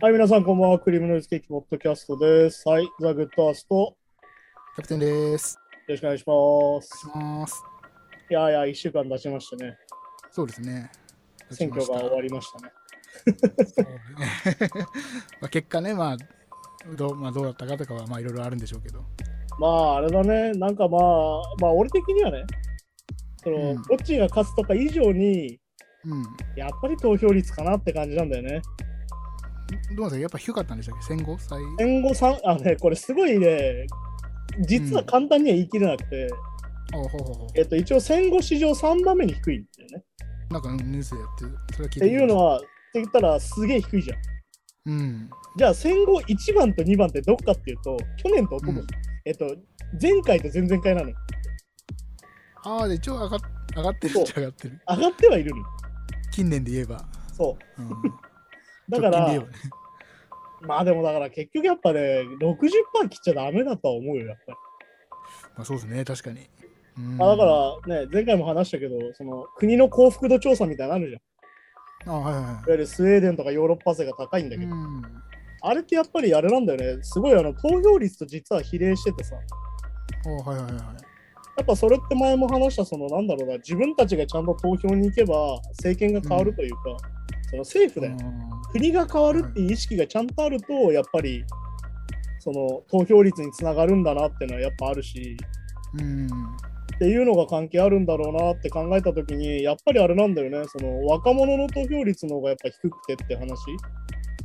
[0.00, 0.78] はい、皆さん、こんばんは。
[0.78, 2.68] クリームノイズケーキポッドキャストです。
[2.68, 3.96] はい、ザ・グッドアースト、よ
[4.76, 5.58] キャプテンです。
[5.88, 6.28] ろしくお願いします。
[6.28, 7.64] お願いします。
[8.28, 9.78] いやいや、1週間経ちましたね。
[10.30, 10.90] そうですね。
[11.50, 12.72] 選挙が終わりましたね
[15.40, 16.16] まあ結果ね、まあ、
[16.96, 19.02] どうまあ、どうだったかとかは、まあ、いろいろあるんでしょうけど。
[19.58, 21.00] まあ、あれだね、なんかまあ、
[21.60, 22.44] まあ、俺的にはね、
[23.44, 25.58] その、うんどっちが勝つとか以上に、
[26.04, 26.22] うん。
[26.56, 28.62] やっぱり投票率かなって感じなんだよね。
[29.96, 30.20] どうですか？
[30.20, 31.14] やっぱ低かったんでしたっけ？
[31.14, 31.38] 戦後？
[31.38, 33.86] 最戦後3、あね、これすごいね、
[34.60, 36.28] 実は簡単には言い切れなくて、
[37.56, 40.04] えっと、一応戦後史上3番目に低いんだよね。
[40.50, 41.50] なんかニュースでやってる。
[41.72, 42.44] それは聞いっていうのは。
[42.52, 44.18] は、って言ったらすげえ低いじゃん。
[44.86, 45.30] うん。
[45.56, 48.86] じゃあ戦後1番と2番ってどっかっていうと、去年と一昨年、うん
[49.24, 49.56] えっと、
[50.00, 51.16] 前回と前々回なのよ。
[52.64, 53.40] ああ、で、一応上がっ
[53.76, 54.80] 上がってるっちゃ上がってる。
[54.88, 55.64] 上がってはいるのよ。
[56.32, 57.04] 近年で言えば。
[57.32, 57.92] そうん、う。
[58.88, 59.46] だからね。
[60.66, 64.58] まあでもだから結局やっぱね、60%切っちゃダメだとは思うよ、やっぱり。
[65.56, 66.48] まあ、そうですね、確かに。
[67.20, 67.44] あ、だか
[67.86, 71.20] らね、前回も話したけど、その国の幸福度調査みたいなのあるじゃん。
[71.20, 71.22] い
[72.06, 74.58] あはいはいはわゆるスウェーデンとかヨーロッパ勢が高いんだい。
[74.58, 75.02] けど、うん。
[75.62, 79.42] あれってやっぱりあれなんだよね、すごいあの投票率と実は比例しててさ、は
[80.54, 81.13] いはいはい。
[81.56, 86.80] やっぱそれって前も話した、そのなんだろうな、自分たちがちゃんと投票に行けば政権が変わるというか、
[87.50, 88.16] その政府だよ。
[88.72, 91.44] 国が変わるっていう意識がちゃんとあると、やっぱり
[92.40, 95.36] その投票率につながるんだなっていうのはやっぱあるし、
[95.98, 96.26] うん。
[96.26, 103.58] っていうのが関係あるんだろうなって考えたときに、やっぱりあれなんだよね、その若者の投票率の方がやっぱ低くてって話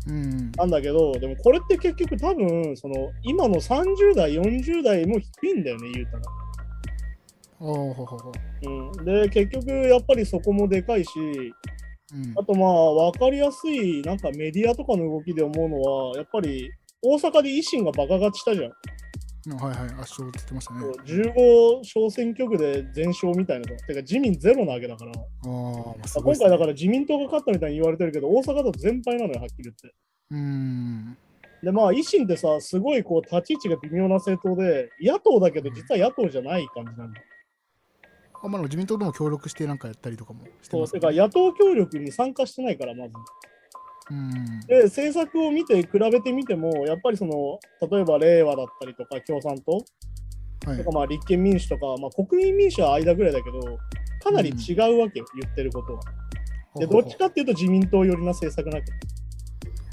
[0.07, 0.51] うん。
[0.51, 6.23] なんだけど、でもこれって結局多分、その今の30代、40代も低いんだよね、言うたら。
[9.05, 16.71] で、結局やっぱりそこもでかいし、うんあとまあ分かりやすいなんかメディアとかの動きで思うのは、やっぱり
[17.03, 18.71] 大阪で維新がバカ勝ちしたじゃん。
[19.51, 20.79] あはいはい、圧勝って言ってましたね。
[21.05, 23.85] 15小選挙区で全勝みたいなさ。
[23.87, 25.11] てか自民ゼロなわけだから。
[25.11, 29.93] まあ、すごいっすね今回だから自民党が勝ったみたいに言われてるけど、大阪だと全敗なのよ、はっきり言って。
[30.31, 31.17] うん。
[31.63, 37.21] で、まあ維新ってさ、すごいこう立ち位置が微妙な政党で、野党だけど実は野党じゃない感じなんだ。
[38.41, 43.13] あまあ、自民党とも協力してなんかやったりとかもしてそう、ます、てか野党協力に参加してないから、まず。
[44.11, 44.59] うん。
[44.61, 49.73] で、政策を見て、比べてみても、やっぱりその、例えば令和だったりとか、共産党
[50.67, 50.91] はいとか、。
[50.91, 53.59] まあ立憲民主とか、まあ国民民主は間ぐらいだけど、
[54.23, 56.01] かなり違うわけよ、言ってることは。
[56.77, 58.91] で、どっちかっていうと自民党寄りな政策なわけ。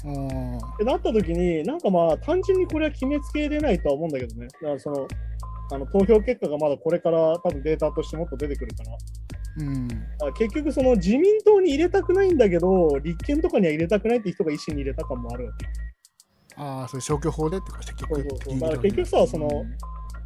[0.05, 4.47] ああってなった時に、なんかまあ、単純にこれは決めつけれないとは思うんだけどね。
[4.47, 5.07] だからその、
[5.71, 8.97] あの投票結果がまだこれから多分データとしてもっと出てくるから。
[9.59, 10.33] うん。
[10.33, 15.65] 結局その自民党に入れたくないんだけど、立憲とかには入れたくないって人が維新に入れた感もあるわけ。
[16.55, 19.47] ああ、そういう消去法でってか、結局そうそうだから結局さその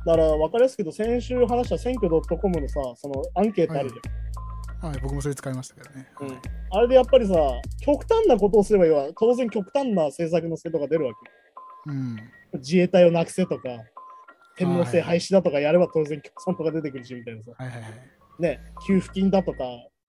[0.05, 4.91] だから分かりやすく言うと、先週話した選挙 .com のさ、そのアンケートあるじゃん。
[4.91, 6.07] はい、僕もそれ使いましたけどね。
[6.21, 6.37] うんはい
[6.73, 7.33] あれでやっぱりさ、
[7.81, 9.09] 極端なことをすればいいわ。
[9.19, 11.11] 当然極端な政策のせとか出るわ
[11.87, 12.15] うん。
[12.15, 12.57] け。
[12.59, 13.69] 自衛隊をなくせとか、
[14.65, 17.51] 天皇制はい廃止だとかやれば当然共産党が出てくるしみたいなさ。
[17.57, 17.91] はいはいはい。
[18.39, 19.59] ね、給付金だとか、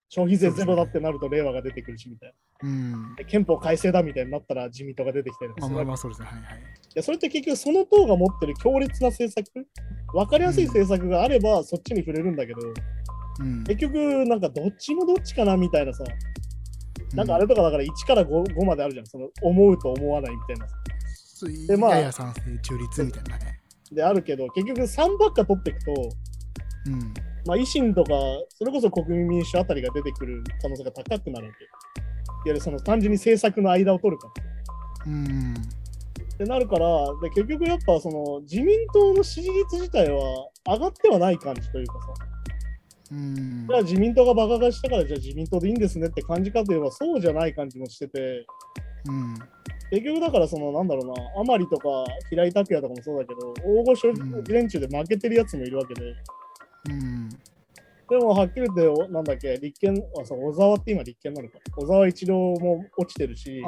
[0.09, 6.27] 消費税ゼロだってなると令和が出てくるしみたいうん憲法改正だみたいになったら自民党が出てきたりとかまあまあまあ、そうですね。
[6.27, 6.61] はいはい。
[6.93, 9.67] でそれって結局その党が持ってる強烈な政策、
[10.13, 12.59] 分かりやすい政策があればそっちに触れるんだけど、
[13.39, 13.63] うん。
[13.63, 16.03] 結局なんかどっちもどっちかなみたいなさ、
[17.15, 20.75] なんかあれとかだから1から 5, 5まであるじゃん、その思うと思わないみたいなさ。
[21.43, 23.62] うん、でまあやや賛成、中立みたいなね。
[23.93, 25.93] であるけど、結局3ばっか取っていくと、
[26.87, 26.99] うん。
[27.45, 28.13] まあ、維新とか、
[28.49, 31.63] それこそ国民民主あたりが出てくる可能性が高くなるわけ。
[31.63, 31.73] いわ
[32.45, 34.27] ゆるその単純に政策の間を取るか
[35.05, 35.11] ら。
[35.11, 35.53] うん。
[36.33, 36.87] ってなるから、
[37.21, 42.13] で結局やっぱその自民党の支持率自体は上がってはない感じというかさ、
[43.11, 48.45] うんじゃあ自民党がバカ化したからじゃあ自民党でいいんですねって感じかといえばそうじゃない感じもしてて、
[49.05, 49.35] うん。
[49.91, 51.87] 結局だからそのなんだろうな、甘利とか
[52.29, 56.15] 平井拓也とかもそうだけど、大御所うん連中で負けてるやつもいるわけで、
[56.89, 57.29] うん。
[57.29, 61.57] でもはっきり言ってお、なんだっけ、立憲、あ、そう、小沢って今立憲なのか。
[61.75, 63.63] 小沢一郎も落ちてるし、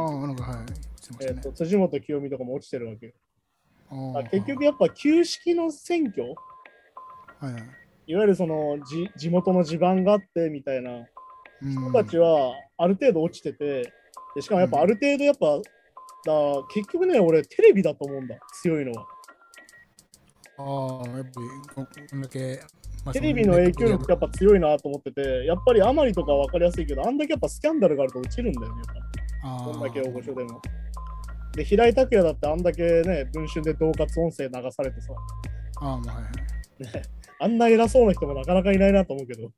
[1.21, 1.51] えっと。
[1.51, 3.11] 辻元清美とかも落ちてるわけよ。
[3.89, 6.33] ああ結局やっぱ旧式の選挙？
[7.39, 7.63] はいはい。
[8.07, 11.06] いわゆるその地地元の地盤があってみたいな
[11.61, 13.94] うん人たちはある程度落ちてて、
[14.35, 15.61] でしかもやっぱある程度やっぱ、
[16.25, 16.33] だ
[16.74, 19.06] 結局ね、俺テレビだと思うんだ、強いのは。
[20.57, 21.88] ああ、やっぱりこ
[22.22, 22.60] だけ
[23.06, 28.95] まあテレビの影響力やっぱ強いなと思ってて、やっぱりあまりとかは分かりやすいけど、あんだけやっぱスキャンダルがあると落ちるんだよね、やっ
[29.44, 29.72] ぱあー。
[29.72, 30.62] こんだけ大御所でも。
[31.54, 35.13] で、平井拓也だってあんだけね、文春で恫喝音声流されてさ、
[35.81, 36.21] あーまあ
[36.83, 37.01] ね、
[37.39, 39.51] あんな偉そうな人もなかなかいないなと思うけど、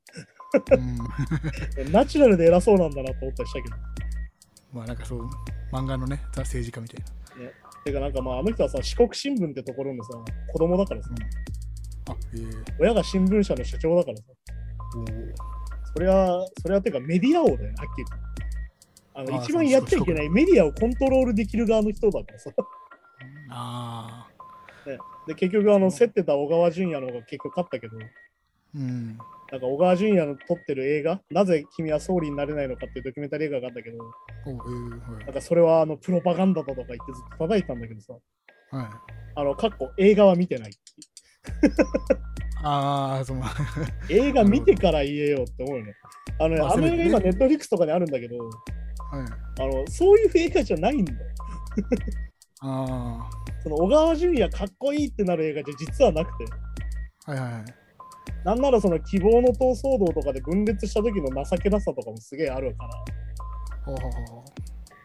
[0.76, 1.92] うん。
[1.92, 3.76] ナチュラルで偉そうなんだなと思ったりしたけど。
[4.72, 5.28] まあなんかそう
[5.72, 7.18] 漫画のねザ政治家みたいな。
[7.84, 10.10] てかなんかまああの人はさ、四国新聞ってところのさ、
[10.52, 11.10] 子供だからさ、
[12.10, 12.74] あええ。
[12.80, 14.24] 親が新聞社の社長だからさ、
[15.94, 18.04] それは、それはてかメディア王だよね、はっきり。
[19.14, 22.50] あの一番やっちゃいけないメディアをコントロールできる側の人だからさ。
[23.50, 24.28] ああ
[25.26, 27.96] で、結局、あの、競ってた小川淳也の方が結局勝ったけど、
[28.74, 29.18] うん
[29.50, 33.98] なんか小川淳也の撮ってる映画、なぜ君は総理になれないのかっていうドキュメンタリー映画があったけど、
[35.24, 38.12] なんかそれはあのプロパガンダだとか言ってずっと叩いたんだけどさ、
[38.70, 38.84] はい。
[38.84, 40.72] はいあの、かっこ映画は見てない。
[42.64, 43.42] ああその
[44.10, 45.94] 映画見てから言えよって思うよね。
[46.40, 48.50] あのね、まああの映画今、ネットフリックスとかにあるんだけど、はい。
[49.60, 51.18] あの、そういう映画じゃないんだよ。
[52.60, 53.30] あ
[53.62, 56.44] その小川淳也かっこいいってなる映画じゃ実はなくて、
[57.26, 57.77] あはいはいはい
[58.44, 63.94] なんならその希望の闘争道とかで分裂した時の情けなさとかもすげえあるから、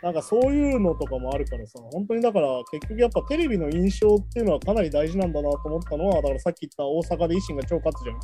[0.01, 8.19] なんかそういうのとかもあるからさ、本当にだから結局やっぱテレビの印象っていうのはかなり大事なんだなと思ったのは、だからさっき言った大阪で維新が超勝つじゃん。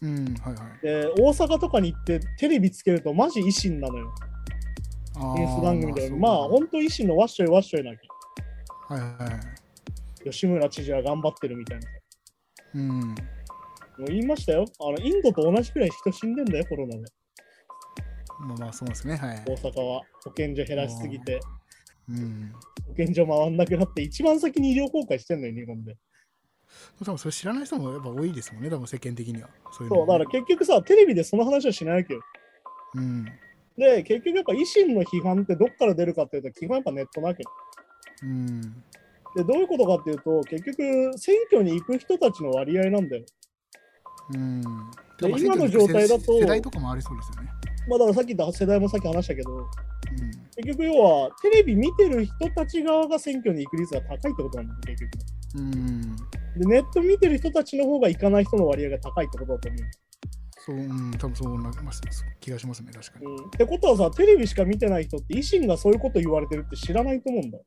[0.00, 4.14] うんはいはいで、大阪とかに行ってテレビつけるとマジ維新なのよ。
[5.16, 6.08] あニュース番組で。
[6.08, 7.98] そうまあ本当維新のわっしょいわっしょいなき
[8.88, 10.30] はいはいはいゃ。
[10.30, 11.88] 吉村知事は頑張ってるみたいな。
[12.74, 13.14] うん
[13.98, 14.64] もう言いましたよ。
[14.80, 17.04] あのインドと同じくらい人死んでんだよ、コロナで。
[18.40, 21.40] まあまあそうですねはい大阪は保健所減らしすぎて、
[22.08, 22.52] うん
[22.86, 25.96] 保健所回んなくなって、一番先に医療崩壊してんのよ、日本で。
[27.00, 32.20] 多分それ知らない人もやっぱ多いですもんね多分世間的にはそうそう、だから結局さ、テレビでその話はしないわけよ。
[32.94, 33.24] うん
[33.76, 37.50] で、結局やっぱ維新の批判ってどっから出るかっていうと、基本やっぱネットなわけよ。
[38.22, 38.60] うん
[39.36, 43.24] で、どういうことかっていうと、結局選挙に行く人たちの割合なんだよ。
[44.34, 47.50] うんでまあ今の状態だと世代とかもありそうですよね
[47.88, 49.64] まあだからさっき言った世代もさっき話したけど、うん
[50.58, 55.10] 結局要はテレビ見てる人たち側が選挙に行く率が高いってことなんだよ、結局。
[55.54, 59.80] うんで、ネット見てる人たちの方が行かない人の割合が高いってことだと思う。
[60.66, 62.02] そう、うん、多分そうなります
[62.40, 63.26] 気がしますね、確かに。
[63.26, 67.64] うん、ってことはさ、テレビしか見てない人って維新がそういうこと言われてるって知らないと思うんだよ。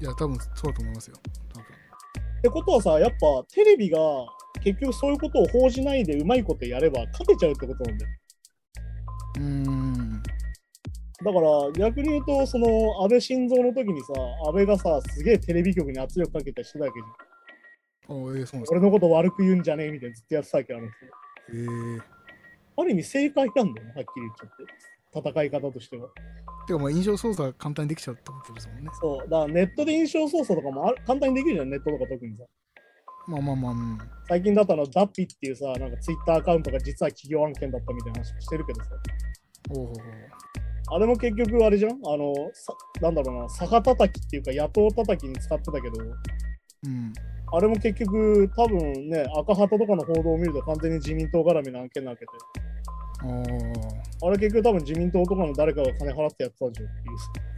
[0.00, 1.16] いや、多分そうだと思いますよ。
[1.52, 1.64] 多分
[2.38, 3.16] ってことはさ、やっぱ
[3.52, 3.98] テレビが
[4.62, 8.12] 結局そういうことを報じないでうまいことやれば勝てちゃうってことなんだよ。
[9.36, 10.22] うーん。
[11.22, 12.66] だから逆に言うと、その
[13.02, 14.06] 安倍晋三の時にさ、
[14.46, 18.16] 安倍がさ、すげえテレビ局に圧力かけたりしてたわけじゃん。
[18.16, 18.62] あえー、そう。
[18.70, 21.10] 俺のこと悪く言うんじゃねえみたいなずっとやってたわけあるんですよ。
[21.50, 22.02] えー、
[22.76, 25.30] ある意味正解なんだよね、はっきり言っちゃって。
[25.30, 26.08] 戦い方としては。
[26.66, 28.90] てか、まあ、印象操作簡単にできちゃうってことですもんね。
[29.00, 32.44] そう、だからネットで印象操作とかもある簡単にできるじゃん、ネットとか特にさ。
[33.30, 33.98] まあまあまあ、うん。
[34.28, 38.90] 最近だったらダッピっていうさ、なんかツイッターアカウントが実は企業案件だったみたいな話もしてるけどさ。
[39.70, 39.94] おうほう
[40.92, 41.92] あれも結局あれじゃん？
[41.92, 46.02] あの、さなんだろうな、逆叩きっていうか野党叩きに使ってたけど、
[46.86, 47.12] うん。
[47.52, 52.30] あれも結局多分ね、赤旗とかの報道を見ると完全に自民党絡みの案件なわけで、
[53.22, 53.26] あ
[54.24, 54.26] あ。
[54.26, 56.90] あれ結局多分自民党とかの誰かが金払ってやってたんじゃんっ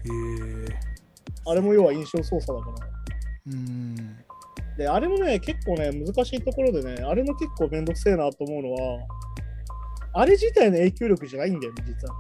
[0.03, 0.65] ていう。
[0.65, 1.51] えー。
[1.51, 2.77] あれも要は印象操作だから。
[3.53, 3.97] うん。
[4.77, 9.07] で、あれもね、結構ね、難しいところでね、あれの結構めんどくせえなと思うのは、
[10.15, 12.15] あれ自体の影響力じゃないんだよね、実は。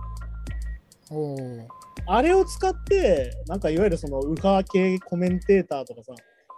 [1.10, 1.68] おお。
[2.06, 6.14] あれを使って、なんかいわゆるその右派系コメンテーターとかさ、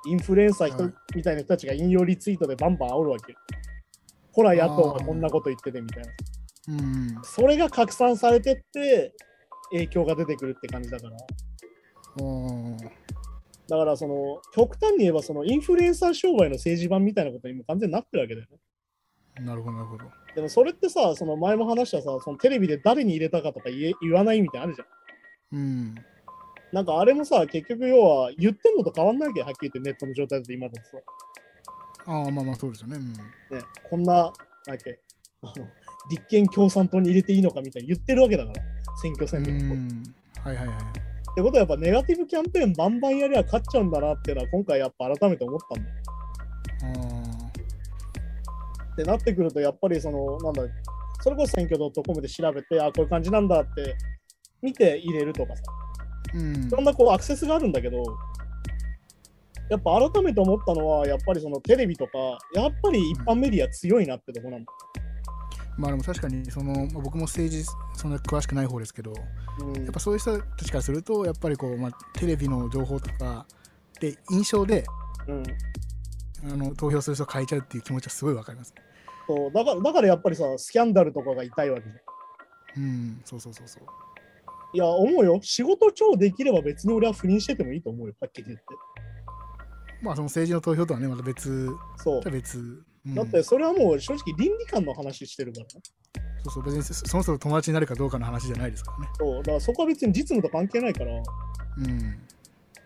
[0.07, 3.39] インフルエンサー人はいみたいな人たちが引用リツイートでバンバン煽るわけよ。
[4.33, 6.11] ほら、野党がこんなこと言っててみたいな。
[6.69, 6.73] う
[7.21, 7.23] ん。
[7.23, 9.13] それが拡散されてって、
[9.71, 11.17] 影響が出てくるって感じだから。
[12.21, 13.04] おー
[13.69, 18.59] だから、その、極端に言えば、そのインフルエンサー商売の政治版みたいなことにも完全になってるわけだよね。
[19.45, 20.05] なるほど、なるほど。
[20.35, 25.59] でもそれってさ、その前も話したさ、そのテレビで誰に入れたかとか言え言わないみたいなのあるじゃん。
[25.59, 25.95] うん。
[26.73, 30.99] なんかあれもさ、結局要は言ってんのと変わんないわけよ、はっきり言ってネットの状態だと今だとさ。
[32.07, 32.97] ああ、まあまあ、そうですよね。
[32.97, 33.13] うん。
[33.13, 33.19] ね、
[33.89, 34.33] こんな、なん
[34.67, 35.01] だっけ、
[35.43, 35.69] あの、
[36.11, 38.63] 立憲共産党に入れていいのかみたいに言ってるわけだから、
[39.01, 39.53] 選挙う戦で。
[40.41, 41.14] はいはいはい。
[41.35, 45.97] てことはやっぱネガティブキャンペーンバンバンやりゃ勝っちゃうんだなっていうのは今回やっぱ改めて思ったんだよ。
[46.83, 47.45] あ
[48.95, 50.63] ってなってくるとやっぱりその、なんだ、
[51.21, 53.97] それこそ選挙 .com で調べて、あ、こういう感じなんだって
[54.63, 55.63] 見て入れるとかさ、
[56.35, 56.39] あ。
[56.39, 56.71] うんい。
[56.71, 58.03] ろんなこうアクセスがあるんだけど、
[59.71, 62.13] やっぱ改めて思ったのは、やっぱりそのテレビとか、
[62.55, 64.65] やっぱり一般メディア強いなってとこなの。
[65.77, 67.65] まあでも確かにその、まあ僕も政治
[67.95, 69.13] そんな詳しくない方ですけど、
[69.61, 73.47] うんやっぱそういう人たちからすると、やっぱりこう、まあ、テレビの情報とか
[74.01, 74.85] で印象で
[75.27, 75.43] うん
[76.53, 78.75] あの投票する人を変えちゃうっていう気持ちはすごいわかります。
[79.27, 81.93] そうだからだからやっぱりさ、スキャンダルとかが痛いわけじゃ
[82.81, 82.85] ん。
[82.85, 83.85] うん、そうそうそうそう。
[84.75, 85.39] いや、思うよ。
[85.41, 88.65] 仕事超できれば別に俺は不倫しててもいいと思うよ、はっきり言って。
[90.03, 92.31] まあその政治の投票とはね、また別、そう。
[92.31, 92.83] 別。
[93.07, 95.71] うんだってそれはもう正直倫理観の話してるからね。
[96.45, 99.09] そうそう、別にそその人と友達になるかどうかの話じゃないですからね。
[99.19, 99.37] そう。
[99.39, 101.15] だからそこは別に実務と関係ないから。
[101.15, 101.23] っ
[101.79, 101.87] うん。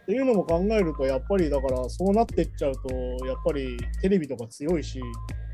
[0.07, 5.01] ていうのも考えると、やっぱりだからそうなってっちゃうと、やっぱりテレビとか強いし、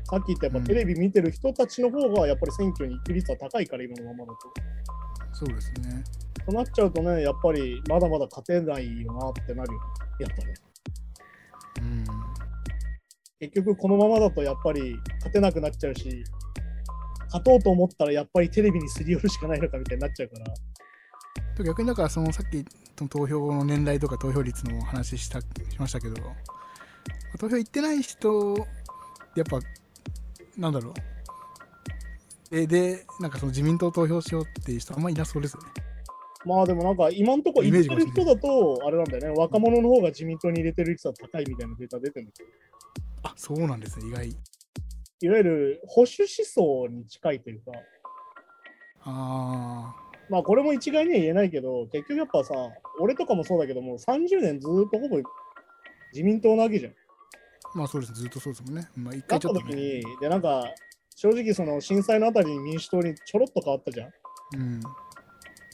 [0.09, 4.37] さっき言ったやっぱテレビ見てる人たちの方がやっぱり選挙に行く率は高いから、今のままだと。
[5.33, 6.03] そうですね。
[6.45, 9.85] となっちゃうとね、やっぱりまだまだ勝てないよなってなるよね。
[10.21, 10.53] やっぱね。
[11.81, 12.44] うん。
[13.39, 16.23] 結局このままだとやっぱり勝てなくなっちゃうし、
[17.25, 20.45] 勝とうと思ったらやっぱりテレビにすり寄るしかないのかみたいになっちゃうから。
[21.55, 22.65] と逆にだからそのさっき
[23.01, 25.47] の投票の年代とか投票率の話したし
[25.79, 26.15] ましたけど
[27.39, 28.55] 投票行ってない人
[29.35, 29.59] やっぱ
[30.57, 30.93] なんだろう。
[32.51, 35.69] えでなんかその自民党投票しようっていう人あんまりいなそうですよね。
[36.45, 42.49] まあでもなんか今んとこ言ってる人だと、あれなんだよね、若者の方が自民党に入れてる率は高いみたいなデータ出てるんだけど、
[43.25, 44.29] あそうなんですね意外
[45.21, 47.71] いわゆる保守思想に近いというか、
[49.05, 49.95] あ
[50.29, 52.53] まあこれも一概には言えないけど、結局やっぱさ、
[52.99, 55.21] 俺とかもそうだけども、30年ずっとほぼ
[56.13, 56.91] 自民党なわけじゃん。
[56.91, 56.95] ー
[57.75, 60.65] まあそうですずっとそうですもんねまあ一回ちょっと、ね、時に、でなんか
[61.15, 64.11] 正直その震災のあたりに民主党にちょろっと変わったじゃん。
[64.57, 64.81] うん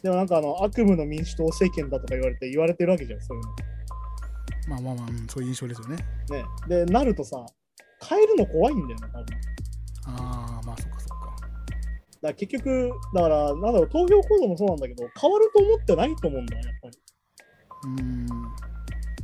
[0.04, 3.71] でもなんかあの悪夢の民主党政権だとか言われて言われてるわけじゃん、そういうの。
[4.72, 5.98] まあまあまあ、うんそういう印象ですよね
[6.30, 6.46] ね。
[6.68, 7.46] で、なるとさ、
[8.08, 9.26] 変えるの怖いんだよね、多分。
[9.26, 9.38] だか
[10.06, 11.36] ああまあそっかそっか
[12.22, 17.00] ら結局、だから、なんだろう、投票行動もそうなんだけど、変わると思ってないと思うんだよ、やっぱり。
[17.84, 18.28] うん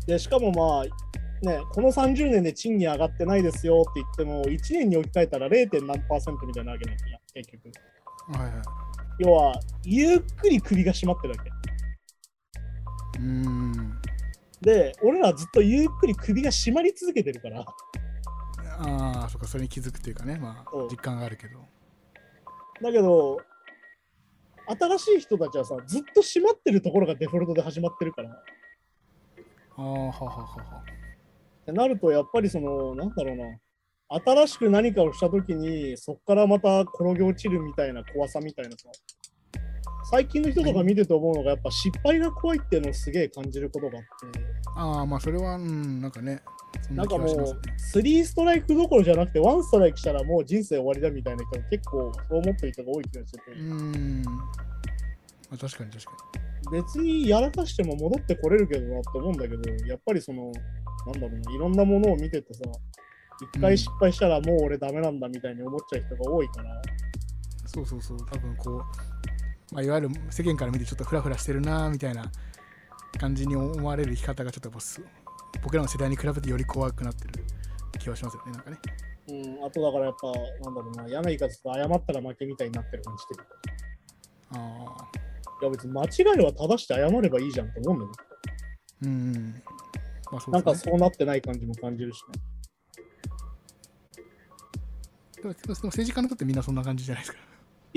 [0.07, 5.85] で、しかもまあ、ね、この30年で賃金上がってないですよって言っても、1年に置き換えたら 0.
[5.85, 7.71] 何パーセントみたいなわけなんだよ、結局。
[8.37, 8.61] はいはい
[9.19, 11.51] 要は、ゆっくり首が締まってるわけ。
[13.19, 13.96] うん
[14.61, 17.65] で、俺らずっとゆっくり首が締まり続けてるから、
[18.79, 21.59] ああそっかそれに気づくっていうかねまあ実感があるけど。
[22.81, 23.39] だけど、
[24.67, 28.29] 新しい人たちはさ、ずっと締まってるところがデフォルトで始まってるから。
[28.29, 30.83] ああはははは
[31.61, 33.45] ってなると、やっぱりその、なんだろうな、
[34.09, 38.89] 新しく何かをしたときに、そこからまた転げ落ちるみたいな怖さみたいなさ、
[40.09, 44.39] 最近の人とか見てて思うのが、やっぱ失敗が怖いっていうのをすげえ感じることがあって、
[44.75, 46.41] ああまあそれはうんなんかね
[46.87, 54.23] そんなんかもう気はしますね、3ストライクどころじゃなくて、1ストライクしたらもう人生終わりだみたいな人が結構そう思ってる人が多い気がしてて、うーん。
[54.23, 56.11] まあ、確かに確か
[56.71, 60.51] 別にやらかしても戻ってこれるけどなって思うんだけど、やっぱりその、
[61.05, 62.61] なんだろうな、いろんなものを見ててさ、
[63.53, 66.81] 一回失敗したらもう俺ダメなんだみたいに思っちゃう人が多いから、に。
[67.67, 68.17] そうそうそう。
[68.25, 68.81] 多分こう、
[69.71, 72.31] まあ、いわゆる世間から見てちょっとフラフラしてるなみたいな
[73.19, 74.71] 感じに思われる生き方がちょっと
[75.62, 77.43] 僕らの世代に比べてより怖くなってる
[78.00, 78.51] 気はしますよね。
[78.53, 78.77] なんかね。
[79.29, 80.31] うん、あとだからやっぱ、
[80.63, 83.43] なんだろうな、嫌な言い方すると謝ったら負けみたいになってる感じしてる。
[84.51, 85.07] ああ。
[85.62, 86.07] いや別に間違
[86.39, 88.17] いは正して謝ればいいじゃんと思うんだよね。
[89.01, 89.63] うん。
[90.31, 90.75] まあそうなんか。
[90.75, 92.39] そうなってない感じも感じるしね。
[95.41, 97.46] でもでも政治家の人ってみんなそんな感じじゃないですか。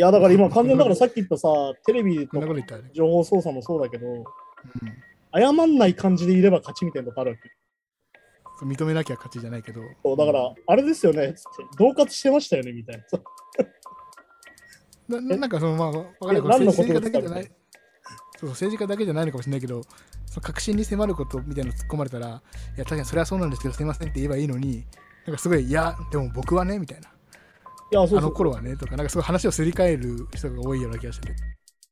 [0.00, 1.48] いやだから今完全にだからさっき言ったさ、
[1.84, 2.88] テレビとかこんなこと言ったらね。
[2.94, 4.24] 情報操作もそうだけど、うん。
[5.38, 7.42] 謝んない感じでいれば勝ちみたいなとこあるわけ。
[8.64, 9.82] 認めなきゃ勝ちじゃないけど。
[10.02, 13.04] そうだから、あれですよね、つって、恫喝してましたよね、みたい
[15.08, 15.18] な。
[15.20, 17.44] なななんかそのまあ、わかんない政治家だけじゃない。
[17.44, 17.52] そう
[18.40, 19.82] そう政治家だけじゃないのかもしれないけど、
[20.24, 22.40] その確信に迫ることみたいなの突っ込まれたら、いや、
[22.78, 24.86] 確かにそれはそうなんですけど、すいませんって言えばいいのに、
[25.26, 27.12] なんかすごい、いや、でも僕はね、みたいな。
[27.96, 31.34] あの頃はね、とか、なんかすごい話をすり替える人が多いような気がしてて。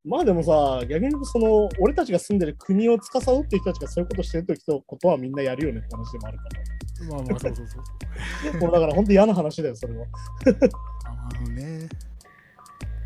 [0.05, 7.07] まあでもさ、逆にその、俺たちが住んでる国を司ってる人たちがそういうことしてるときとことはみんなやるよねって話でもあるから。
[7.07, 8.61] まあまあ、そうそうそう。
[8.62, 10.07] もうだから本当嫌な話だよ、それは。
[11.05, 11.88] あのね、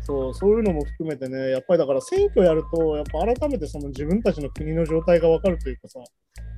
[0.03, 5.99] そう、そういうのも含めてね、やっぱりだから選挙やると、やっぱ改めてその自分たちの国の状態がわかるというかさ、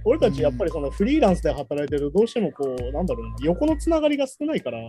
[0.03, 4.79] 俺たちやっぱりそのフリーランスで働いてるとどうしてもこう、なんだろうな、横のつながりが少ないから、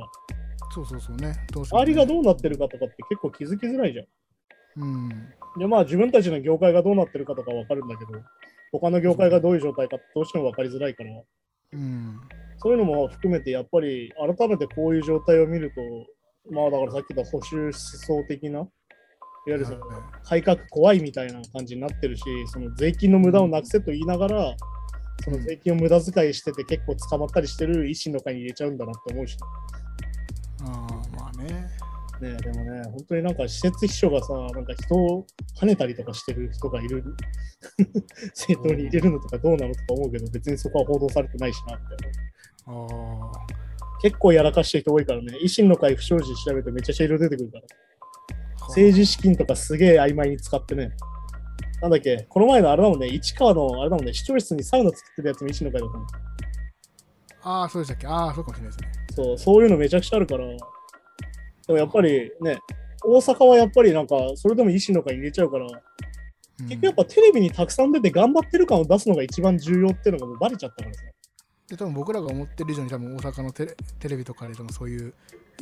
[0.76, 1.34] そうそうそうね。
[1.52, 4.06] どう周りがどうなってるかとかって結構気づきづらいじゃん。
[4.82, 5.08] うん。
[5.58, 8.20] で、まあ自分たちの業界がどうなってるかとかわかるんだけど、
[8.72, 11.24] 他の業界がどういう状態かってどうしてもわかりづらいから、う
[11.72, 12.20] うん。
[12.58, 18.68] そういうのも含めて、やっぱり改めてこういう状態を見ると、まあだからさっき言った保守思想的な、いわ
[19.46, 24.56] ゆるそのはい改革怖いみたいな感じになってるし、その税金の無駄をなくせと言いながら、
[25.24, 29.38] その税金を無駄遣いしてて結構捕まったりしてる維新の会に入れちゃうんだなって思うし、
[30.62, 31.68] ああ、まあね。
[32.20, 35.26] ね、でもね、本当になんか施設秘書がさ、なんか人を
[35.60, 37.04] 跳ねたりとかしてる人がいる、
[38.34, 41.84] 政党に入れるのとかどうなのとか思うけど、別にそこは報道されてないしなって。
[42.66, 43.66] ああ。
[44.00, 47.64] 結構やらかしてる人多いからね、維新の会不祥事調べてめちゃくちゃ色々出てくるから。
[48.68, 50.90] 政治資金とかすげえ曖昧に使ってね。
[51.82, 56.06] なんだっけ、この前のあれだもんね、市川のあれだもんね、視聴室にサウナ作ってるやつも維新の会だったの。
[57.42, 59.05] ああ、そうでしたっけああ、そうかもしれないですね。
[59.16, 60.46] そう、そういうのめちゃくちゃあるから。
[60.46, 60.56] で
[61.68, 62.58] もやっぱりね、
[63.04, 65.70] 大阪はやっぱりなんか、それでも維新の会に入れちゃうから、うん
[66.58, 71.02] 結局やっぱテレビにたくさん出て頑張ってる感を出すのが一番重要っていうのがもうバレちゃったからさ。
[71.68, 75.12] で多分僕らが思ってる以上に多分大阪のテレテレビとかででもそういうい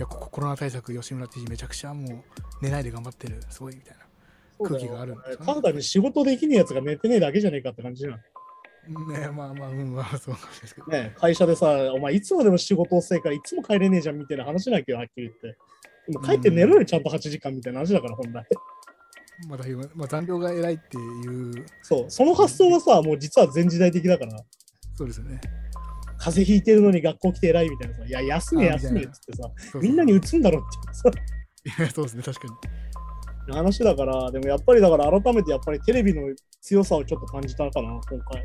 [0.00, 2.22] やこコロナ対策吉村知事めちゃくちゃもう
[2.62, 8.20] 寝ないで頑張ってるすごいみたいな空気があるんですよねただに仕事できねえやつが寝てねえだけじゃねえかって感じじゃん。
[8.88, 10.86] ねまあまあうんまあそうないですけど。
[10.88, 15.58] ね、会社でさ、お前いつまでも仕事遅いからいつも帰れねえじゃんみたいな話なきゃはっきり言って。
[16.12, 18.46] もう帰って寝ろよ、ちゃんと8時間みたいな話だから、本来。
[19.48, 21.66] まあだけどまあ残業が偉いっていう。
[21.82, 24.36] そう、その発想がさ、もう実は全時代的だから、
[24.94, 25.40] そうですよね。
[26.18, 29.50] 風邪ひいてるのに学校来て偉いみたいなさ、いや、休めあ休めっつってさ、
[29.80, 31.10] みんなに打つんだろっていうさ、
[31.80, 32.48] いやそうですね確か
[33.48, 33.54] に。
[33.54, 36.22] 話だから、でもやっぱりだから改めてやっぱりテレビの
[36.62, 38.44] 強さをちょっと感じたかな、今回。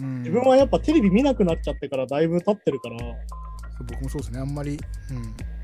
[0.00, 0.18] うん。
[0.18, 2.98] 自分はやっぱテレビ見なくなっちゃってからだいぶ経ってるから、
[3.88, 4.40] 僕もそうですね。
[4.40, 4.78] あんまり
[5.10, 5.16] うん。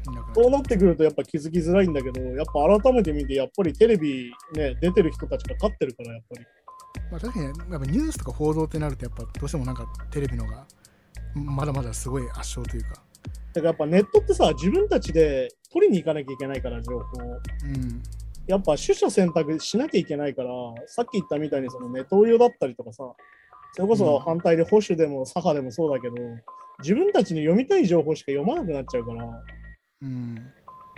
[0.09, 6.47] 見なくなっそうなってくるとやっぱ気づきづらいんだけど、やっぱ改めて見て、やっぱりテレビね、出てる人たちが勝ってるから、やっぱり。
[7.11, 10.67] まあ確かにやっぱニュースとか報道ってなるとやっぱどうしてもなんかテレビのが
[11.35, 12.89] まだまだすごい圧勝というか。
[12.91, 13.03] だか
[13.61, 17.41] らやっぱネットってさ、自分たちで取りに行かなきゃいけないから、情報を。
[17.65, 18.03] うん。
[18.47, 20.51] やっぱ取捨選択しなきゃいけないから、
[20.87, 23.05] さっき言ったみたいにそのネトウヨだったりとかさ、
[23.77, 26.17] それこそ反対で保守でも左派でもそうだけど、
[26.79, 29.29] 自分たちに読みたい情報しか読まなくなっちゃうから、っ
[30.01, 30.35] うん。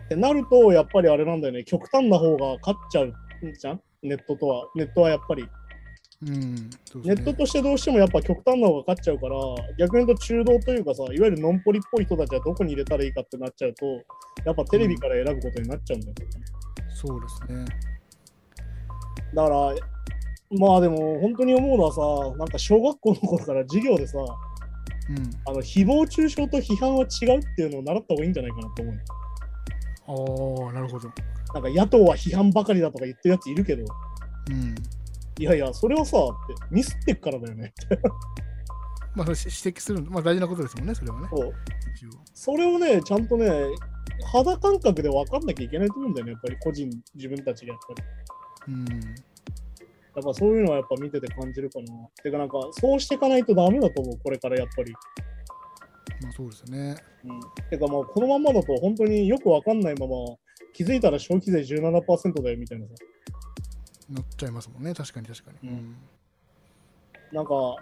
[0.08, 3.12] てなると、やっぱりあれなんだよね、極端な方が勝っちゃう
[3.60, 3.80] じゃん？
[4.04, 4.68] ネットとは。
[4.76, 5.48] ネットはやっぱり。
[6.22, 6.70] うん。
[6.84, 9.34] そうネットとしてどうしてもやっぱ極端な方が勝っちゃうから、
[9.76, 13.86] 逆に言うと中道というかさ、いわゆるノンポリっぽい人たちはどこに入れたらいいかってなっちゃうと、
[14.44, 16.24] やっぱテレビから選ぶことになっちゃうんだよね。
[16.94, 17.64] そうですね。
[19.34, 19.74] だから、
[20.50, 25.30] まあでも本当に思うのはさ、なんか小学校の頃から授業でさ、うん。
[25.46, 30.66] あの誹謗中傷と批判は違うっていうのを習った方がいいんじゃないかなと思う。
[30.66, 31.10] ああなるほど。
[31.54, 33.84] なんか野党は批判ばかりだとか言ってるやついるけど、
[34.50, 34.74] うん。
[35.38, 37.72] いやいや、それはさ、ってミスってっからだよね。
[39.14, 41.28] まあそれし指摘するのまあ大事なことですもんねそれはね。
[41.30, 41.52] そう。
[42.34, 43.50] それをね、ちゃんとね、
[44.32, 48.02] 肌感覚で分かんなきゃいけないと思うんだよね、やっぱり個人、自分たちがやっぱ
[48.66, 48.72] り。
[48.74, 49.27] うん
[50.14, 51.86] やっぱそういうのはやっぱ見てて感じるかな。
[52.22, 54.92] てかなんか、そうしていかないとダメだと思う、これからやっぱり。
[56.22, 57.40] まあそうですよねうん。
[57.70, 60.14] てかもうこのまんまだと本当によく分かんないまま、
[60.72, 62.94] 気づいたら消費税17%だよみたいなさ。
[64.10, 65.96] 乗っちゃいますもんね確かに確かに、うん
[67.30, 67.76] なんか、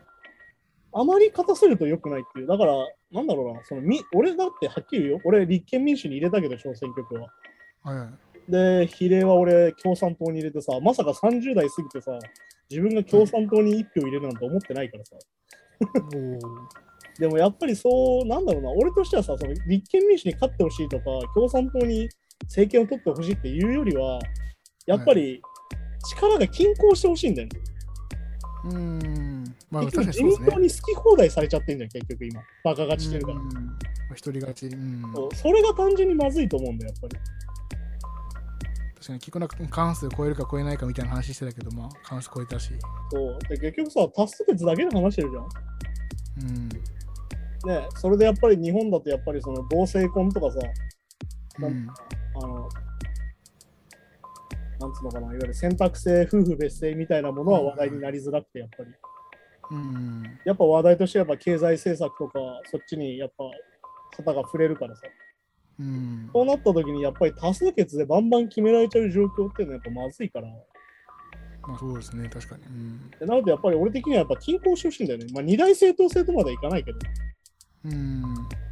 [0.93, 2.47] あまり勝たせると良くないっていう。
[2.47, 2.73] だから、
[3.13, 5.21] なんだろうな、そのみ俺だってはっきり言うよ。
[5.25, 7.29] 俺、立憲民主に入れたけど、小選挙区は。
[7.83, 8.09] はいはい
[8.49, 12.19] で、比例は俺、共産党に入れてさ、まさか30代過ぎてさ、
[12.71, 15.17] 自分が共産党に1票入れるなんて思ってないからさ。
[17.19, 21.05] でもやっぱりそう、なんだろうな、俺としてはさ、その立憲民主に勝ってほしいとか、
[21.35, 22.09] 共産党に
[22.43, 24.19] 政権を取ってほしいっていうよりは、
[24.87, 25.41] やっぱり
[26.07, 27.61] 力が均衡してほしいんだよね。
[28.65, 32.41] うーんまあ結局自民党に好き放題されちゃってんじゃん、結局今。
[32.65, 33.41] バカ勝ちしてるから。
[34.15, 37.21] 一人勝ちうんそうそれが単純にまずいと思うんだよ、やっぱり。
[39.07, 42.73] 確かに聞くなく過半数超えるか超えないかみたいな話してたけどまあ過半数超えたし
[43.13, 45.45] そうで結局さ、多数決だけで話してるじゃん。
[46.49, 50.59] うんね、それでやっぱり日本だとやっぱりその同性婚とかさ、
[51.61, 51.89] うん
[52.43, 52.69] あの、
[54.79, 58.91] なんつうのかな、いわゆる選択制夫婦別姓みたいなものは話題になりづらくて、やっぱり。
[59.69, 62.39] うんやっぱ話題としてはやっぱ経済政策とか、
[62.71, 63.45] そっちにやっぱ
[64.17, 65.03] 肩が触れるからさ。
[65.79, 70.49] うんそうなった時にやっぱり多数決でバンバン決められちゃう状況っていうのはやっぱまずいから。
[71.67, 75.27] まあそうですね確かにうんでなのでやっぱり俺的にはやっぱ均衡してほしいんだよね。
[75.35, 76.99] まあ二大政党制とまではいかないけど。
[77.85, 78.23] うん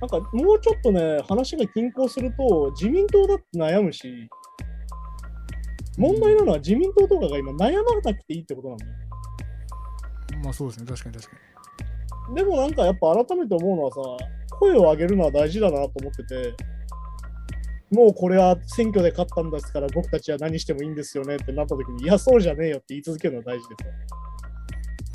[0.01, 4.29] なんかもうちょっとね、話が均衡すると自民党だって悩むし、
[5.97, 8.93] 問題なのは自民党とかが今悩まなくていいってことなんだよ。
[10.43, 11.37] まあそうですね確かに確か
[12.35, 14.27] でもなんかやっぱ改めて思うのはさ、
[14.59, 16.55] 声を上げるのは大事だなと思ってて、
[17.95, 23.93] もうこれは選挙で勝ったんですから僕たちは何してもいいんですよねってなった時に、いや、そうじゃねえよって言い続けるのは大事ですよ。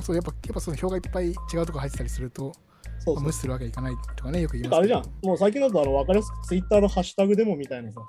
[0.04, 2.52] そうやっぱやっぱその票がいっぱい違うとこ入ってたりすると、
[3.00, 4.96] そう無視するわけにいかないとかね、よく言いますけど。
[4.96, 8.02] れじゃん、もう最近だとあの分かりやすくツイッターのハッシュタグでもみたいなさ、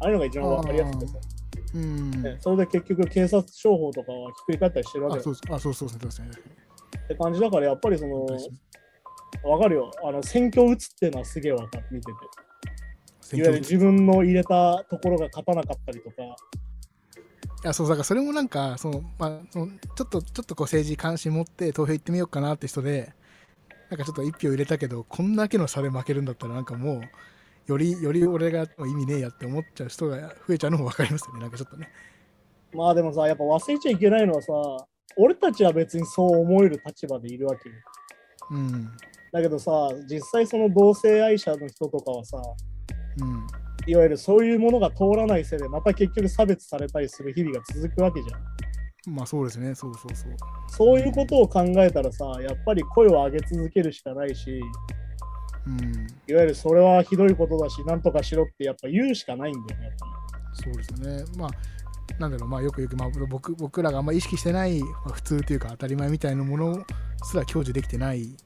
[0.00, 1.18] ああいうのが一番分かりやすくてさ、
[1.74, 2.10] うん。
[2.22, 8.26] ねそれで結局警察商法とかはひっくり返ったりしてるわけだあそうそうあそうそうそうそうって感じだからやっぱりその、
[9.42, 12.47] 分かるよ、あの選挙打つっていうのはすげえ分かる、見てて。
[13.32, 16.26] いわゆる自分の入れたところが勝たなかったりとか、い
[17.64, 23.12] やそうだからそれもなんかその、まあ、そのちょっとちょっとこう政治関心持って投票行ってみようかなって人で
[23.90, 27.00] なんかちょっと一票入れたけどこんだけの差で負けるんだったらなんかもう
[27.68, 31.88] よりより俺が意味ねえやって思っちゃう人が増えちゃうのも分かりますよね なんかちょっとね。
[32.72, 34.52] まあでもさ、やっぱ忘れちゃいけないのはさ、
[35.16, 37.74] 俺たちは別にそう思える立場でいるわけよ。
[38.50, 38.90] うん。
[39.32, 39.70] だけどさ、
[40.08, 42.40] 実際その同性愛者の人とかはさ、
[43.20, 43.46] うん
[43.86, 48.36] いわゆるそういうものが通らないせいで、また結局差別されたりする日々が続くわけじゃ
[49.10, 49.14] ん。
[49.14, 50.32] まあそうですねそうそうそう
[50.68, 54.60] そういうことを考えたらさ、やっぱり声を上げ続けるしかないし、
[55.66, 59.86] うんいわゆるそれはひどいことだし、なんとかしろってやっぱ言うしかないんだよね。
[59.86, 60.12] やっぱね
[60.52, 61.50] そうですねまあ
[62.20, 66.84] なんだろうまあよくよく、まあ、僕僕らがあんま意識してない、まあ、普通というか当たり前みたいなもの
[67.22, 68.36] すら享受できてない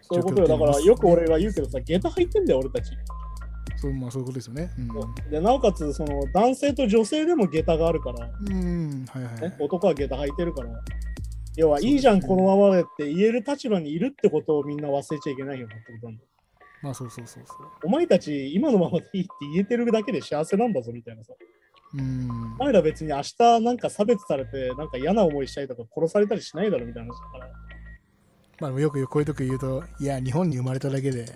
[0.00, 0.48] そういうことよ。
[0.48, 2.92] だからよく俺が言うけどさ、下駄履いてんだよ、俺たち。
[3.76, 4.70] そうまあそういうことですよね。
[4.78, 10.70] うん、でなおかつ、その男性と女性でも下駄があるから、うん、はいはい、ね、男は下駄履いてるから、
[11.56, 16.28] 要はいいじゃん、このままでって言える立場にいるってことをみんな忘れちゃいけないよなってことなんだよ。
[16.82, 17.56] まあそうそうそうそう。
[17.84, 21.32] お前たち、今のままでいいって言えてるだけで幸せなんだぞみたいなさ。
[21.94, 22.28] うん。
[22.58, 27.52] お前ら別に明日なんか差別されて、なんか嫌な思いしたりとか殺されたりしないだろみたいな話だから。
[28.58, 31.26] まあ、よくこういう時言うと、いや、日本に生まれただけで、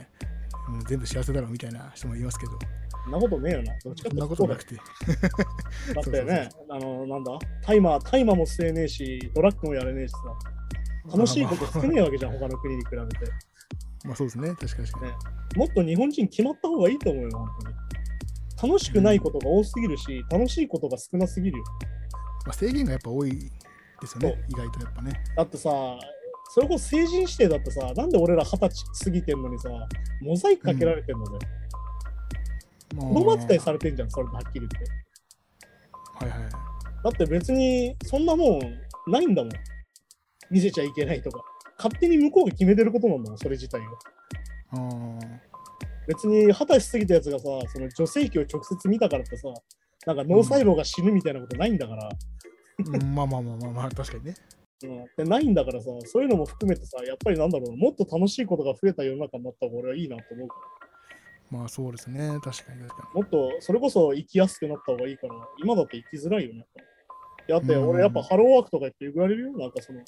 [0.74, 2.52] うん全部幸せだろみたいな人もいますけど、
[3.04, 3.72] そんなことねえよな。
[3.84, 4.74] どっちかそんなことなくて。
[4.76, 4.82] だ
[6.00, 10.18] ってね、あの、なんだ、タイマー、タイマーも吸えねえし、ドラッグもやれねえしさ、
[11.16, 13.06] 楽しいこと少ねえわけじゃん、他の国に比べて。
[14.04, 15.08] まあそうですね、確かに。
[15.08, 15.14] ね
[15.56, 17.48] もっと日本人決まった方がいいと思うよ、本
[18.58, 18.72] 当に。
[18.72, 21.64] 楽しくないことが多すぎるし、楽しいことが少なすぎるよ。
[22.46, 25.12] まあ、制限がやっぱ多いですよね、意外とやっぱね。
[25.36, 25.70] だってさ、
[26.52, 29.68] それこそ成人指定だってさ、なんで俺ら二十歳過ぎてんのにさ、
[30.20, 31.38] モザイクかけられてんのね。
[32.96, 36.26] まあ子供扱いされてんじゃん、それではっきり言って。
[36.26, 36.50] はいはい。
[36.50, 38.60] だって別にそんなもん
[39.06, 39.52] ないんだもん。
[40.50, 41.40] 見せちゃいけないとか。
[41.78, 43.86] 勝手に向こうが決めてることなんだもん、それ自体が。
[46.08, 49.48] 別に二十歳過ぎたやつがさ、その女性器を直接見たからってさ、
[50.04, 52.08] なんか脳細胞が死ぬみたいなことないんだから、
[52.78, 54.34] うんまあまあまあまあまあ、確かにね。
[54.82, 61.58] うん、でないんだからさ、そういうのも含めてさ、やっぱりなんだろうな、もっと楽しいことが増えた世の中になった方が俺はいいなと思うから。
[61.58, 66.66] まあそうですね、確かに確かもっとそれこそ生きやすくなった方がいいから、今だって生きづらいよね。
[67.48, 69.58] やっぱりだってうん俺やっぱハローワークとか言って言われるよ。
[69.58, 70.00] なんかその、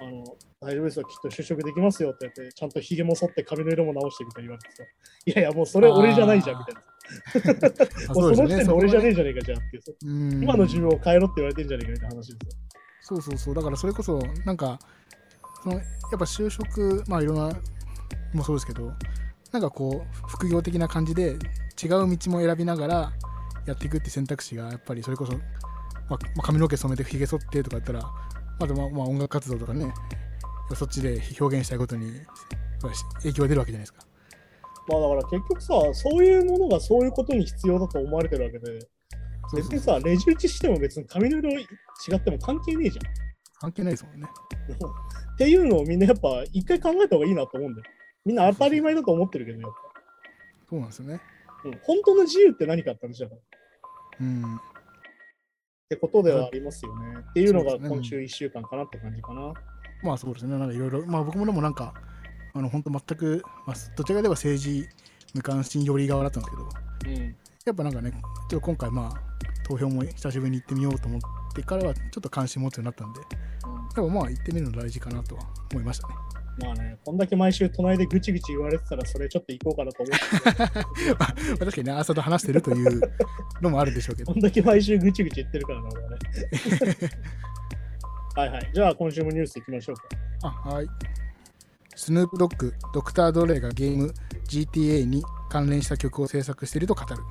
[0.00, 0.24] あの、
[0.60, 4.84] 大丈夫ですよ、きっと就職できますよって言って、ちゃんとひげも剃って髪の色も直してみたいな言われてさ、
[5.26, 6.80] いやいや、もうそれ俺じゃないじゃんみたいな。
[7.68, 8.08] に。
[8.08, 9.08] あもうその時点で俺じゃねえ。
[9.10, 12.38] えじゃねえかじゃんっていう今の自分を変えろって言われてんじゃねえかみたいな話ですよ。
[13.06, 14.78] そうそうそう、だからそれこそ、なんか、
[15.62, 17.54] そのやっぱ就職、まあいろんな、
[18.32, 18.92] もそうですけど、
[19.52, 21.32] なんかこう、副業的な感じで、
[21.82, 23.12] 違う道も選びながら
[23.66, 25.42] やっていくって選択肢が、やっぱりそれこそ、まあ、
[26.08, 29.92] まあ髪の毛染めて、ひげ剃ってとかやったら、あとまあ、まあ、音楽活動とかね、
[30.74, 32.10] そっちで表現したいことに
[33.18, 34.06] 影響が出るわけじゃないですか。
[34.88, 38.88] まあだから結局さ、そういうものがそういうことに必要だと思われてるわけで、
[39.54, 41.50] 別にさ、レジ打ちしても別に髪の色
[42.08, 43.04] 違っても関係ねえじゃん。
[43.60, 44.28] 関係ないですもんね。
[45.34, 47.86] っていうのをみんなやっぱ一回考えた方がいいなと思うんだよ。
[48.24, 49.70] みんな当たり前だと思ってるけど、やっ
[50.68, 51.20] そうなんですよね。
[51.62, 51.68] ぱ。
[51.68, 53.38] うん、本当の自由って何かって話だから。
[53.38, 53.42] っ
[54.20, 54.60] うん。
[55.88, 57.16] てことではありますよね。
[57.30, 59.52] っていうのが今週1週間かなって感じかな。
[60.02, 61.94] まあそうですね、なんかいろいろ、まあ僕もでもなんか、
[62.52, 64.86] あの本当全く、まあ、どちらかでは政治
[65.34, 66.56] 無関心寄り側だったんです
[67.04, 67.36] けど、うん。
[67.64, 69.12] やっぱなんかね、ちょっと今回まあ、
[69.66, 73.20] 投票も久しぶりに行ってみようと思ってからは、ちょっと関心持つようになったんで、
[73.94, 76.14] でもまあ行ってみるの大事かなとは思いましたね。
[76.62, 81.14] まあね、こんだけ毎週隣でぐちぐち言われてたら、それちょっと行こうかなと思って。
[81.18, 83.00] まあ確かにね、朝と話してるという
[83.60, 86.18] のもあるでしょうけどこ、んだけ毎週ぐちぐち言ってるからな、俺はね。
[88.36, 88.70] はいはい。
[88.72, 90.02] じゃあ今週もニュース行きましょうか。
[90.42, 90.86] あ、はい。
[91.96, 94.12] スヌープドッグ、ドクター・ドレイがゲーム
[94.48, 97.22] GTA に関連した曲を制作していると語る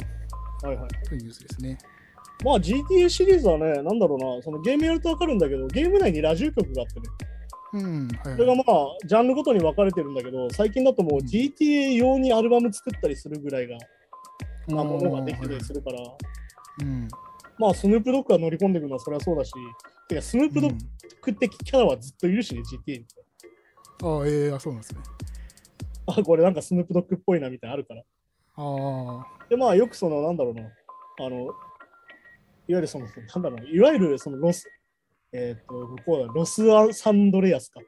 [0.63, 0.89] はいはい。
[1.07, 1.77] というニュースですね。
[2.43, 7.05] まあ GTA シリーズはね、なんだろうな、そのゲームやるとわかるんだけど、ゲーム内にラジオ局があってね、
[7.73, 8.07] うん。
[8.07, 13.77] はいはいそれがまあ、ジャンルごとに分かれてるんだけど、最近だともう GTA 用にアルバム作ったりするぐらいが、
[14.67, 15.99] なものができてたりするから、
[16.81, 17.07] うん。
[17.57, 19.51] まあ、スヌープドッグが乗り込んでくるのはそれはそうだし、
[20.07, 20.79] てかスヌープドッ
[21.21, 23.05] グ的キャラはずっといるしね、GTA に。
[24.03, 24.99] ああ、ええあ、そうなんですね。
[26.07, 28.03] あ、これなんかスヌープドッグっぽいなみたいなのあるから。
[28.55, 29.47] ああ。
[29.49, 31.53] で、まあ、よくその、なんだろうな、あの、
[32.67, 34.69] いわゆるその、なんだろうな、いわゆるそのロス、
[35.31, 37.81] えっ、と、こうだ、ロスアサンドレアスか。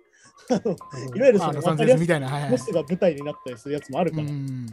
[1.15, 2.27] いわゆるそのあロサンゼルスみたいな。
[2.27, 2.57] はいはいロ。
[2.57, 4.65] スが舞台になったりするやつもあるから、うん。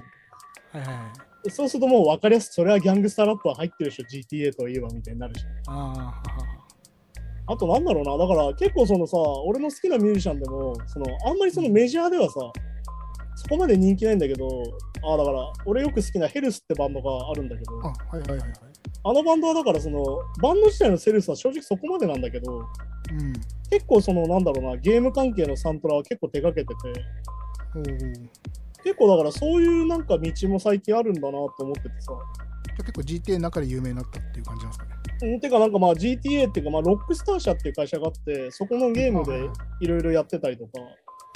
[0.72, 1.12] はいはいは
[1.46, 1.50] い。
[1.50, 5.44] そうするともう分かりやすく、それはギャングスターラップは入ってるでしょ、GTA といえばみたいになるし。
[5.68, 6.22] あ
[7.46, 12.52] あ、となんだろうな、だから結構そのさ、俺の好きなミュージシャンでも、そのあんまりそのメジャーではさ、そ
[13.52, 14.46] こまで人気ないんだけど、
[15.04, 18.50] あだから俺よく好きなヘルスってバンドがあるんだけど、あ、はいはいはいはい。
[19.04, 20.02] あのバンドはだからその、
[20.40, 23.32] バンド自体のセルスは正直そこまでなんだけど、うん。
[23.68, 27.04] 結構そのなんだろうな、ゲーム関係のサントラは結構手掛けてて、
[27.74, 27.82] おお。
[27.82, 28.08] じゃ
[28.84, 34.90] 結構だからそういうなんか道も最近あるんだなと思っててさ、あ結構 GTA の中で有名になったっていう感じなんですかね。
[35.34, 39.48] うん、てかなんかまあ GTA っていうかまあロックスター社っていう会社があって、そこのゲームで
[39.80, 40.70] いろいろやってたりとか、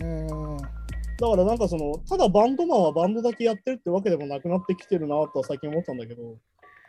[0.02, 0.85] うん。
[1.18, 6.36] だからなんかその、ただバンドマンはバンドだけやってるってわけでもなくなってきてるなとは最近思ったんだけど、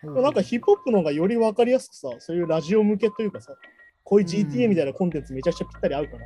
[0.04, 3.54] でもなんかヒップホップの方がより分かりやすくさ、そういうラジオ向けというかさ、
[4.04, 6.20] こういう GTA みたいなコンテンツめちゃくちゃぴったり合うから。
[6.20, 6.26] だ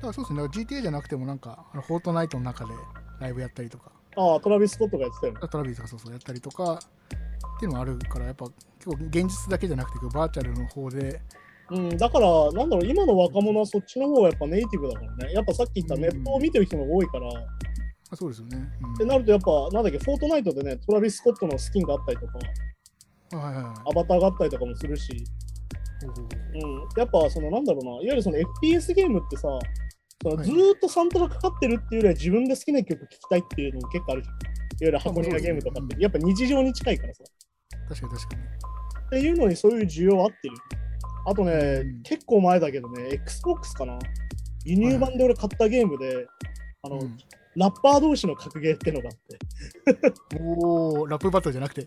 [0.00, 0.42] からそうですね。
[0.44, 2.70] GTA じゃなくてもなんか、あのフォートナイトの中で
[3.20, 5.40] ライブやったりとか、ああ、トラビス・スコットがやってたよね。
[5.48, 8.46] トラビスがそうそうやったりとかっていうのもあるから、やっぱ
[8.78, 11.20] 結構現実だけじゃなくて、バーチャルの方で、
[11.70, 15.32] うん、だから、なんだろう、今の若者はそっちの方がやっぱネイティブだからね。
[15.32, 17.32] やっぱさっき言ったネットを見てる人が多いから、っ
[18.10, 18.68] あそうですよね。
[18.96, 22.32] てなるとやっぱ、なんだっけ、フォートナイトでね、トラビス・スコットのスキンがあったりとか、
[23.32, 23.74] うん、はいはいはい。
[23.90, 25.12] アバターがあったりとかもするし、
[26.00, 29.48] ほうん、やっぱそのなんだろうな、いわゆるその FPS ゲームってさ、
[30.22, 34.34] そのはいずーっとサントラかかってるっていうよりは自分で好きな曲聴きたいっていうのも結構あるじゃん。
[34.34, 34.42] いわ
[34.80, 37.24] ゆる箱庭ゲームとかって、うんやっぱ日常に近いからさ。
[37.88, 38.42] 確かに確かに。
[38.42, 40.56] っていうのにそういう需要あってる。
[41.28, 42.02] あとね、うん。
[42.02, 43.98] 結構前だけどね、Xbox かな。
[44.64, 46.26] 輸入版で俺買ったゲームで、
[46.82, 47.18] あの、うん。
[47.56, 51.86] ラッパー同士の格ゲーってのがあって、おお、ラップバトルじゃなくて。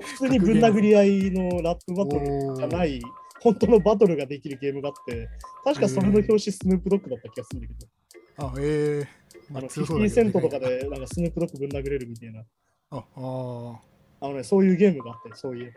[0.00, 3.00] 普通にぶん殴り合いのラップバトルじゃない、
[3.40, 5.28] 本当のバトルができるゲームがあって、
[5.64, 6.78] 確かそれの表紙スヌー。
[6.78, 8.46] プドッグだった気がするんだけど。
[8.46, 9.08] あ、ええ
[9.54, 12.44] あの、強そうだ50セントとかで、なんかスヌープドッグぶん殴れるみたいな、
[12.90, 13.76] あ、あー。
[14.20, 15.72] あのね、そういうゲームがあって、そういえば。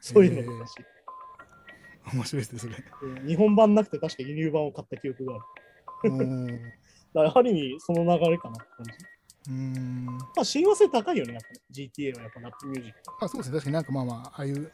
[0.00, 0.74] そういうのもだし、
[2.14, 2.76] 面白いですね、
[3.26, 5.44] 日本版なくて確か輸入版を買った記憶がある。
[6.12, 6.60] おーだか
[7.14, 8.92] ら、やはりその流れかなって感じ。
[9.50, 10.06] うーん。
[10.06, 12.98] まあ、親和性高いよね、やっぱ、ね、GTA はやっぱラップミュージック。
[13.24, 14.70] あ、そうですね、確かになんかまあまあ、ああいう、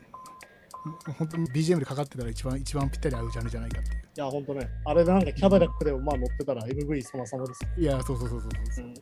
[1.18, 7.60] 本当に BGM でかかってたら一番一番ぴったり合うジャンルじゃないかっていいや、ほんとね、あれでなんかキャダラックでもまあ乗ってたら MV 様々です。
[7.78, 8.88] いや、そうそうそうそうそうう。
[8.88, 8.94] ん。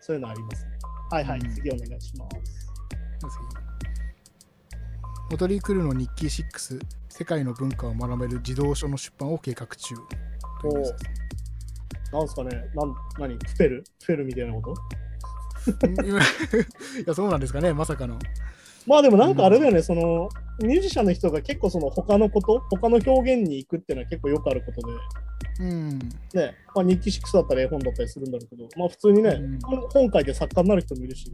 [0.00, 0.70] そういうのありますね。
[1.10, 2.72] はいはい、うん次お願いします。
[5.30, 6.80] モトリークルーの日記6、
[7.14, 9.94] 世界の文化を学べる児童書の出版を計画中。
[10.62, 10.96] とですね
[12.10, 13.34] なんすかね、なん、何？
[13.34, 15.86] フェルフェルみたいなこと？
[15.86, 16.10] う んい
[17.06, 18.18] や、そうなんですかね、まさかの。
[18.86, 20.30] まあでもなんかあれだよね、その、
[20.62, 24.94] ミュージシャンの人が結構その他のこと、他の表現に行くっていうのは結構よくあることで、
[25.60, 25.98] うん。
[25.98, 29.58] ね、まあ、日記6だったり絵本だったりするんだろうけど、まあ普通にね、うん。
[29.60, 31.30] 本本書いて作家になる人もいるし、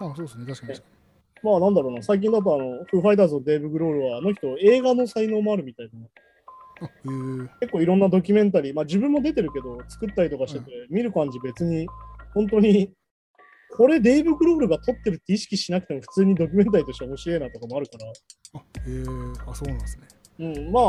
[0.00, 0.72] あ、そうですね、確かに。
[0.72, 0.95] 確か
[1.42, 6.00] まあなんだろうな、最近だとあの、フーファイターズのデーブ・グロールは、あの人映画の才能もあるみたいな。
[7.60, 11.86] 結構いろんなドキュメンタリー、まあ自分も出てるけど、作ったりとかしてて、見る感じ別に、
[12.34, 12.92] 本当に、
[13.76, 19.04] これデイブ・グロールが撮ってるって意識しなくても普通にドキュメンタリーとして面白いなとかもあるから、あ、へえ。
[19.46, 20.06] あ、そうなんですね。
[20.38, 20.82] うん、まあ、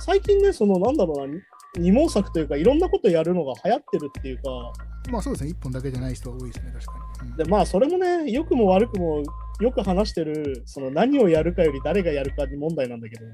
[0.00, 1.34] 最近ね、そのなんだろうな、
[1.78, 4.72] 二毛作というか、いろんなことやるのが流行ってるっていうか、
[5.10, 6.92] まあそうですね、一本だけじゃない人は多いですね、確か
[7.24, 7.30] に。
[7.30, 9.22] うんでまあそれもね、良くも悪くも
[9.60, 13.24] よく話してる、その何をやるかより誰がやるか問題なんだけど、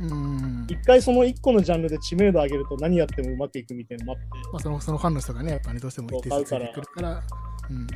[0.00, 0.66] うん。
[0.68, 7.22] 一回その一個のジャンルで知名度上げると何やってもうまくいくみたいなのもあって、まあそのそのファンの人がね、やっぱね、どうしても一定数ついてくるから。
[7.70, 7.86] うん。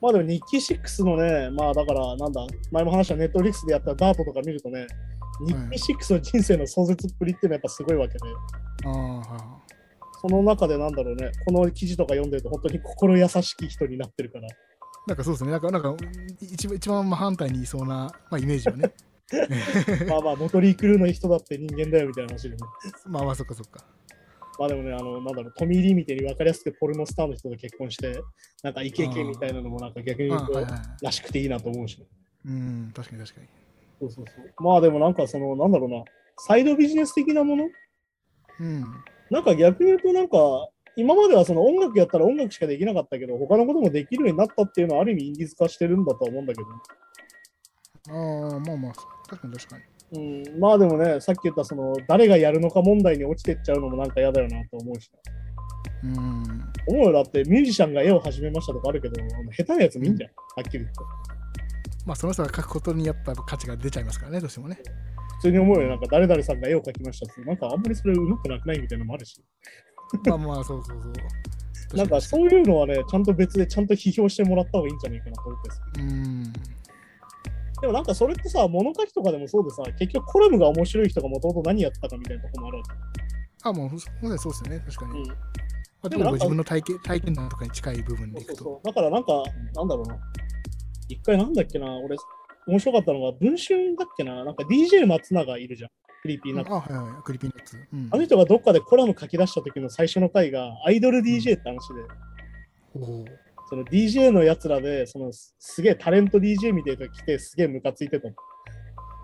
[0.00, 4.86] まあでも日記6のね、まあだからなんだ、前も話したネットフリックスでやったダートとか見るとね、
[5.46, 8.20] 日記6の人生の壮絶っぷりっていうのはやっぱすごいわけで、
[8.86, 9.60] ああ、は
[10.20, 14.50] その中でなんだろうね、この記事とか読んでると本当に心優しき人になってるから、い。
[15.06, 15.96] なんかそうですね、なんか、なんか
[16.40, 18.92] 一番一番真反対にいそうな、まあ、イメージはね。
[20.08, 22.56] まあまあ、モトリークルーの人だって人間だよみたいな話でね。
[23.06, 23.84] まあまあ、そっかそっか。
[24.58, 28.20] まあでもね、あの、なんだろう、トミー・リーみたいに分かりやすくポルノスターの人と結婚して、
[28.62, 32.06] なんかイケイケみたいなのもなんか逆に言うとあはいはいはいらしくていいなと思うし、ね、
[32.44, 33.46] うん、確かに確かに。
[34.00, 34.62] そうそうそう。
[34.62, 36.04] まあでもなんかその、なんだろうな、
[36.36, 37.64] サイドビジネス的なもの？
[38.60, 38.84] うん。
[39.30, 46.68] なんか逆に言うと、なんか、今まではその音楽やったら音楽しかできなかったけど、他のこともできるようになったっていうのはある意味インディーズ化してるんだとは思うんだけど。
[48.12, 48.92] ああ、まあまあ、
[49.28, 49.84] 確かに確かに。
[50.12, 50.18] う
[50.56, 55.08] ん、まあでもね、さっき言ったその誰がやるのか問題に落ちてっちゃうのもなんか嫌だよなと思うし
[56.02, 56.10] な。
[56.10, 56.64] うん。
[56.88, 59.14] 思うよ、だってミュージシャンが絵を始めましたとかあるけど、
[59.52, 60.92] 下手なやつ見んじゃん、はっきり言って。
[62.06, 64.78] まあ、その人が書くことにやっぱ価値が出ちゃいますからね、どうしてもね。
[65.40, 69.42] 普通に思うよ、なんか誰々さんが絵を描きましたって、なんかあんまりそれうまくなくないみたいなのもあるし。
[70.26, 71.12] まあまあ、そうそうそう。
[71.96, 76.52] なんかそういうのはね、ちゃんと別でちゃんと批評してもらった方がいいんじゃないかなと思ってですうん。
[77.80, 82.90] でもなんかそれってさ、物書きとかでもそうでさ、結局コラムが面白い人がもともと何やってたかみたいなところもあるわけ。
[83.62, 85.22] あ、もう、そうそうですよね、確かに。
[85.22, 85.34] うんま
[86.04, 88.56] あ、でもなんかでも自分の体験体験談とかに近い部分でいくと。
[88.56, 88.86] そうそうそう。
[88.86, 89.42] だからなんか、
[89.74, 90.18] なんだろうな。
[91.08, 92.16] 一回なんだっけな、俺、
[92.66, 95.90] 面白かったのが、文春だっけな、なんか DJ 松永いるじゃん。
[96.22, 96.72] クリーピーナッツ。
[96.72, 97.76] あ、はいはい、クリピーナッツ。
[97.92, 102.02] うんあの人がどっかでコラム書き出した時の最初の回が、アイドル DJ って話で、
[102.94, 108.34] おーその DJ のやつらで、そのすすげえタレント DJ みたいなのが来て、すげえムカついてたの。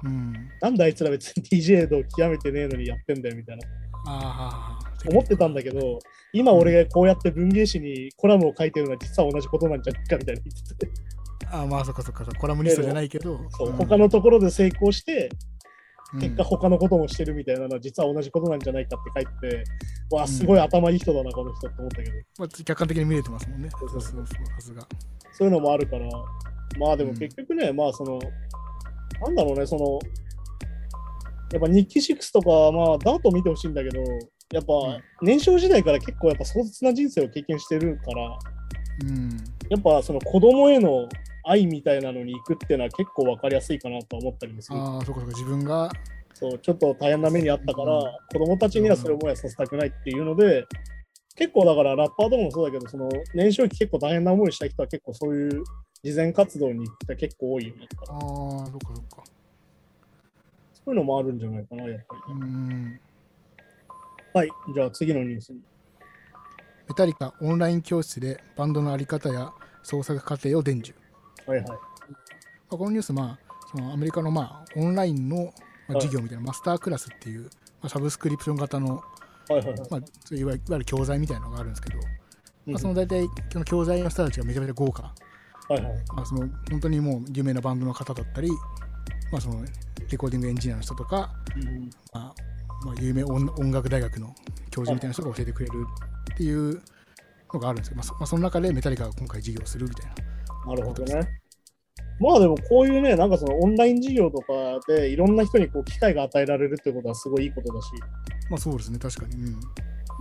[0.04, 0.32] うん。
[0.60, 3.66] なんであいつら別に DJ 度極めてねえのにやってんだよみたいな。
[4.08, 5.98] ああ、思ってたんだけど、
[6.32, 10.92] 今俺がこうやって文芸誌にコラムを書いてるのは実は同じことなんじゃないかみたいな言ってて、
[11.50, 13.38] ああ、まあ、そっかそっかコラムニストじゃないけど、
[13.76, 15.30] 他のところで成功して、
[16.14, 16.20] うん。
[16.20, 19.64] 結果他のこともしてるみたいなのは実は同じことなんじゃないかって書いてて、
[20.10, 23.68] わあ、すごい頭いい人だな、この人って思ったけど、まあ、客観的に見れてますもんね。
[23.70, 24.00] そううそう。
[24.00, 24.76] うそう。
[25.32, 26.08] そういうのもあるから、
[26.78, 28.18] まあでも結局ね、まあその、
[29.20, 29.98] なんだろうね、その、
[31.52, 34.00] やっぱ日記6とか、まあダート見てほしいんだけど、
[34.52, 34.72] やっぱ
[35.22, 38.38] 年少時代から結構やっぱ壮絶な人生を経験してるから、
[39.02, 39.44] うん。
[39.68, 41.08] やっぱその子供への
[41.44, 44.78] 愛みたいなのに行くっていうのは結構分かりやすいかなと思ったりもする。
[44.78, 45.90] ああ、そっかそっか、自分が、
[46.34, 50.66] そうちょっと大変な目にあったから、うん子供たちにはそれを思いはさせたくないっていうので、
[51.36, 55.62] 結構だからラッパーとかもそうだけど、その年少期結構大変な思いした人は結構そういう
[56.02, 57.86] 慈善活動に行く人は結構多いよね。
[58.08, 58.24] ああ、そ
[58.64, 59.24] っかそっか。
[60.74, 62.46] そういうのもあるんじゃないかな、やっぱりうね。
[62.46, 63.00] ん。
[64.34, 65.60] はい、じゃあ次のニュースに。
[66.88, 70.96] メタリカオンライン教室でバンドのあり方や創作過程を伝授。
[71.46, 71.68] はいはい。
[71.68, 71.74] ま
[72.70, 75.52] あこのニュース、まあ、そのアメリカの、まあ、オンラインの、
[75.88, 77.48] ま授業みたいな、マスタークラスっていう、ま
[77.82, 79.02] あ、サブスクリプション型の、は
[79.50, 79.76] いはいはい。
[79.90, 85.14] まあ、いわゆる教材みたいなのがあるんですけど、うんまあ、その大体、その教材の人たちがめちゃめちゃ豪華。
[85.68, 85.94] はいはい。
[86.14, 88.50] まあ、その本当にもう有名なバンドの方だったり、
[89.32, 89.64] まあ、その
[90.10, 92.55] レコーディングエンジニアの人とか、うんまあ
[92.86, 94.32] まあ、有名音音楽大学の
[94.70, 95.72] 教授みたいな人が教えてくれる
[96.32, 96.80] っていう
[97.52, 100.14] のがあるんですけど、まあそまあ、その中でメタリカが今回授業するみたいな。
[100.70, 101.28] なるほどね。
[102.20, 104.52] まあでもこういうね、なんかそのオンライン授業とか
[104.86, 107.88] でいろんな人にこう機会が与えられるってことはすごいいいことだし、
[108.48, 109.34] まあそうですね、確かに。
[109.34, 109.60] うん、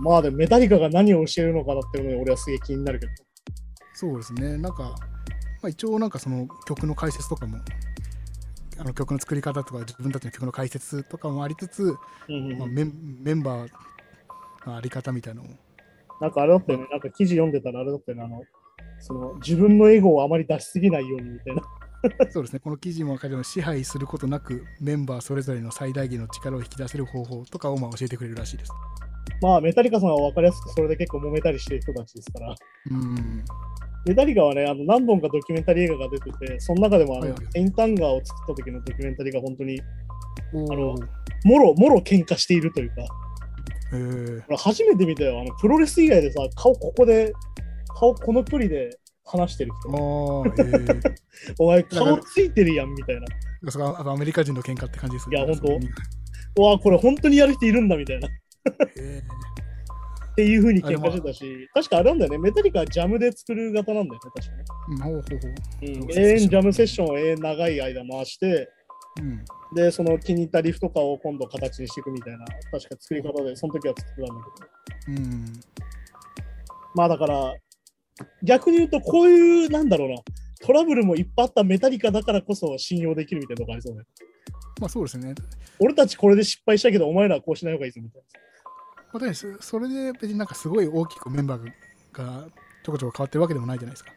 [0.00, 3.12] まあでもメタリカが何を教えるのかなっていうので俺はすげえ気になるけど。
[3.94, 4.96] そうですね、なんか、ま
[5.64, 7.58] あ、一応なんかその曲の解説とかも、
[8.78, 11.82] あの曲の作り方とか自分たちの曲の解説とかもありつつ、
[12.28, 13.70] うんうんまあ、メンバー
[14.66, 15.50] のあり方みたいなのを、
[16.20, 18.42] なんかあれだったよね、なんか記事読んでたらあれだったよね、あの、
[19.00, 21.62] その自分のエゴをあまり出しすぎないようにみたいな。
[22.30, 28.72] そうですね、この記事も書いて支配することなくメンバーそれぞれの最大限の力を引き出せる方法とかをまあ教えてくれるらしいです。
[29.42, 32.54] まあメタリカさんは分かりやすくそれで結構揉めたりしてる人たちですから。
[32.90, 33.44] うん。
[34.06, 37.40] メタリカはね、あの何本かドキュメンタリー映画が出てて、その中でもあの、はいはい。
[37.52, 39.80] セインタンガーを作った時のドキュメンタリーが本当に
[40.54, 41.06] おあのー
[41.44, 47.32] もろもろ喧嘩しているというか、初めて見たよ、あのプロレス以外でさ、顔ここで、
[47.88, 48.90] 顔この距離で
[49.24, 50.44] 話してるあ人。
[51.58, 53.26] お前顔ついてるやんみたいな。
[54.12, 55.36] アメリカ人の喧嘩って感じですね。
[55.38, 55.80] いや本
[56.54, 56.62] 当。
[56.62, 58.28] わあ、これ本当にやる人いるんだみたいな。
[60.36, 65.12] っえていう風に喧嘩してたし、確かあれなんだよね、メタリカはジャムで作る型なんだよね、確かね。
[65.12, 65.24] ほう
[66.14, 68.68] 永遠ジャムセッションを永遠長い間回して、
[69.18, 69.44] うん。
[69.74, 74.44] で、その気に入ったリフとかを今度形にしていくみたいな、確か作り方で、その時は作ってたんだ
[75.06, 75.22] けど。
[75.22, 75.44] うん。
[76.94, 77.54] まあだから、
[78.42, 80.16] 逆に言うと、こういう、なんだろうな、
[80.60, 84.02] トラブルもいっぱいあったメタリカだからこそ信用できるみたいなとこありそうね。
[84.80, 85.34] まあそうですね。
[85.78, 88.22] 俺たちこれで失敗したけど、お前らはこうしない方がいいぞみたい
[89.12, 91.72] まあ、そそれで別になんかすごい大きくメンバー
[92.12, 92.44] が
[92.84, 94.10] ちょこちょこ変わってるわけでもないじゃないですか。
[94.10, 94.16] な。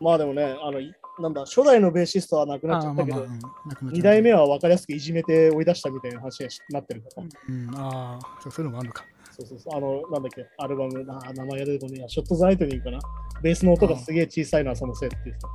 [0.00, 7.22] まあでもね、あの、いなんだ、初代のベーシストは亡くなっちゃったけど、まあまあ、うんなくなっちゃった2代目は分かりやすくいじめて追い出したみたいな話になってるから。
[7.48, 9.04] うん、ああ、そういうのもあるのか。
[9.30, 12.98] そうそうそう、あの、なんだっけ、アルバム、あ名前が出てこねショット・ザ・ライトニングかな。
[13.42, 15.48] ベースの音がすげえ小さいのはそのせいって言ってた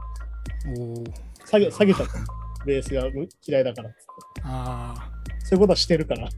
[0.81, 1.03] おお。
[1.45, 2.13] 下げ下げちゃった。
[2.65, 4.41] ベースがむ嫌いだからっつって。
[4.43, 5.11] ああ。
[5.43, 6.29] そういうことはしてるから。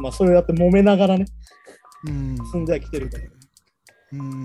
[0.00, 1.26] まあそれだって揉めながらね、
[2.06, 2.36] うん。
[2.52, 3.24] 進んではきてるから。
[4.12, 4.44] うん。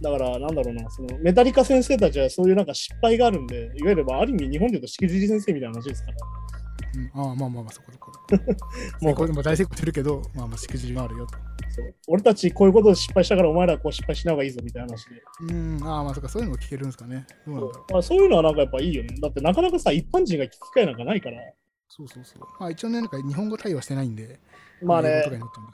[0.00, 6.16] だから、なんだろうな、そのメタリカ先生たちはそういうなんか失敗があるんで、いわゆるまあある意味日本で言うとしくじり先生みたいな話ですから。
[6.94, 8.12] うん、ああ、まあまあまあ、そこそこ。
[9.00, 11.38] もうこれも大成功してるけど、まあまあ、しくじりがあるよと。
[11.74, 15.22] そう俺たちこういうことで失敗したからお前らはこう失敗しない方がいいぞみたいな話で。
[15.50, 17.26] うん、ああ、まあそっか、そういうのも聞けるんですかね。
[17.46, 17.92] どうなんだろう。
[17.92, 19.16] まあ、そういうのはなんかやっぱいいよね。
[19.22, 21.38] だってなかなかさ、一般人が聞く機会なんかないから。
[21.94, 22.42] そうそうそう。
[22.58, 24.40] まあ一応ね、なんか日本語対応してないんで、
[24.82, 25.22] まあね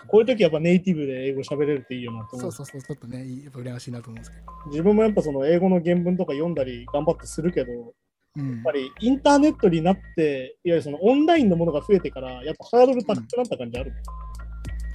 [0.09, 2.53] こういう時やっぱネイティブで英語喋れるっていいよなと思う。
[2.53, 4.71] そうそうそう、ちょっとね、やっぱ羨ましいなと思うんですけど。
[4.71, 7.83] 自分もやっぱその英語の原文とか読んだり頑張ってするけど、やっ
[8.37, 8.62] うん。
[8.64, 13.93] ぱりインターネットになって、いわゆるそのオンラインのものが増えてから、やっぱハードル高くなった感じある。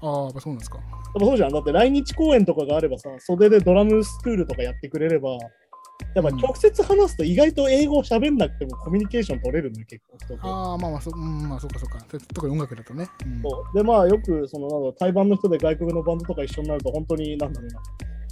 [0.01, 0.77] ああ、やっぱそうなんですか。
[0.77, 1.53] やっぱそうじゃん。
[1.53, 5.37] だって来日公演とかがあればさ、袖でドラムスクールとかやってくれれば、
[6.15, 10.47] やっぱ直接話すと意外と英語を喋んなくてもコミュニケーション取れるのよ、結構人と。
[10.47, 12.05] ああ、まあまあ、そ,、うん、まあそうかそうか。
[12.33, 13.07] 特に音楽だとね。
[13.25, 17.79] うん、そうで、まあよくそのなんだろう対バンの人で外国のバンドとか一緒になると、本当になんだろうな、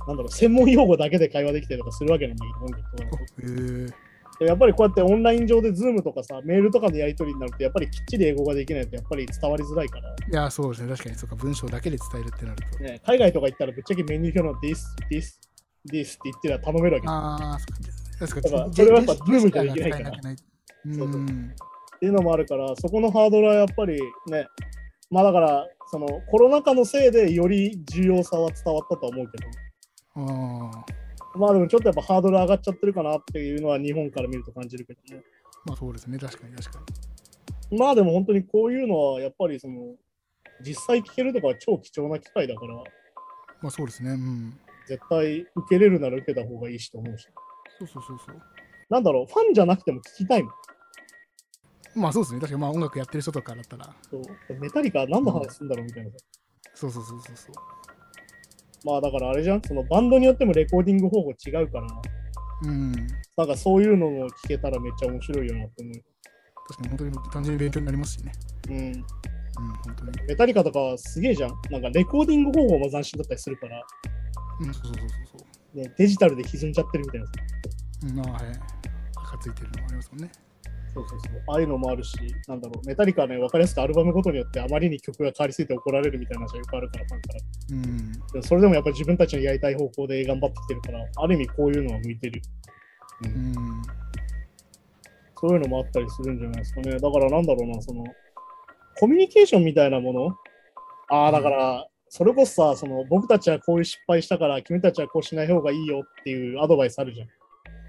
[0.08, 3.92] なんだろう、専門用語だけで会話できたりとかするわけなんだけど、音楽
[4.40, 10.90] とやっぱりこうやってオンライン上でズームとかさ、メールとかのやり取りになると、やっぱりきっちり英語ができないとやっぱり伝わりづらいから、いや、そうですね。
[10.92, 11.36] 確かに、そうか。
[11.36, 12.80] 文章だけで伝えるってなると。
[12.80, 14.80] ね、海外とか行ったらぶっちゃけメニュー表の this,
[15.12, 15.34] this,
[15.90, 17.08] this って言ってたら頼めるわけ。
[17.08, 17.66] ああ、そ
[18.40, 18.50] うか。
[18.50, 20.34] だからそれはやっぱズームじゃできないからう。
[20.34, 24.48] っていうのもあるから、そこのハードルはやっぱりね、
[25.10, 29.48] まあだから、そのコロナ禍のせいでより重要さは伝わったとは思うけど、
[30.16, 30.84] あ
[31.36, 35.22] あ、まあでもちょっとやっぱハードル上がっちゃってるかなっていうのは日本から見ると感じるけどね。
[35.66, 36.18] まあそうですね。
[36.18, 36.80] 確かに確か
[37.70, 37.78] に。
[37.78, 39.96] まあでも本当にこういうのはやっぱりその、
[40.64, 42.84] 実際聞けるとかは超貴重な機会だから、ま
[43.68, 44.12] あそうですね。
[44.12, 44.60] うん。
[44.92, 47.26] 絶対受けれるなら受けた方がいいしと思うし。
[47.80, 48.42] そうそうそうそう。
[48.90, 50.54] なんだろう、ファンじゃなくても聞きたいもん。
[51.96, 52.42] まあそうですね。
[52.42, 53.96] 確かにまあ音楽やってる人とかだったら。
[54.10, 54.22] そう
[54.60, 56.18] メタリカ何の話するんだろうみたいなさ。
[56.76, 57.56] そうそうそうそうそう。
[58.86, 61.88] まあだからあれじゃん、そのバンドによってもレコーディング方法違うから、
[62.64, 62.92] うん。
[63.38, 65.94] なんかそういうのも聞けたらめっちゃ面白いよなって思う。
[66.68, 68.32] 確かに本当に単純に勉強になりますしね。
[68.70, 68.76] うん。
[68.78, 69.04] うん、
[69.86, 70.12] 本当に。
[70.28, 71.52] メタリカとかはすげえじゃん。
[71.70, 73.86] なんかレコーディング方法も斬新だったりするから、
[74.62, 75.10] うん、そうそうそう
[75.40, 75.46] そ
[75.76, 75.78] う。
[75.78, 77.34] ね、デジタルで歪んじゃってるみたいなさ。
[78.04, 78.60] うん、ああ、はい。
[79.16, 80.32] 赤ついてるのもありますもんね。
[80.94, 81.44] そうそうそう。
[81.48, 87.40] ああいうのもあるし、なんだろう、メタリカはね、わかりやすくアルバムごとによってあまりに曲が変わりすぎて怒られるみたいな話がよくあるから、ファンから。
[87.70, 88.12] うん。
[88.12, 92.42] でもそれでもやっぱり自分たちのやりたい方向で頑張ってきてるから、ある意味こういうのは向いてる。
[93.24, 93.82] う、うんん。
[95.40, 96.92] そういうのもあったりするんじゃないですかね。
[96.92, 98.04] だからなんだろうな、その、
[99.00, 100.36] コミュニケーションみたいなもの？
[101.08, 107.28] ああ、だから、それこそさ、その僕たちはこういう失敗したから、君たちはこうしない方がいいよっていうアドバイスあるじゃん。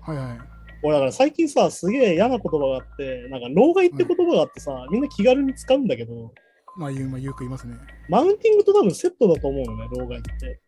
[0.00, 0.38] はいはい。
[0.84, 6.32] 俺だから最近さ、すげえ嫌な言葉があって、なんか老害って言葉があってさ、みんな気軽に使うんだけど、
[6.76, 7.74] まあ言う、まあ、よく言いますね。
[8.08, 10.60] マウンティングと多分セットだと思うのね、老害って。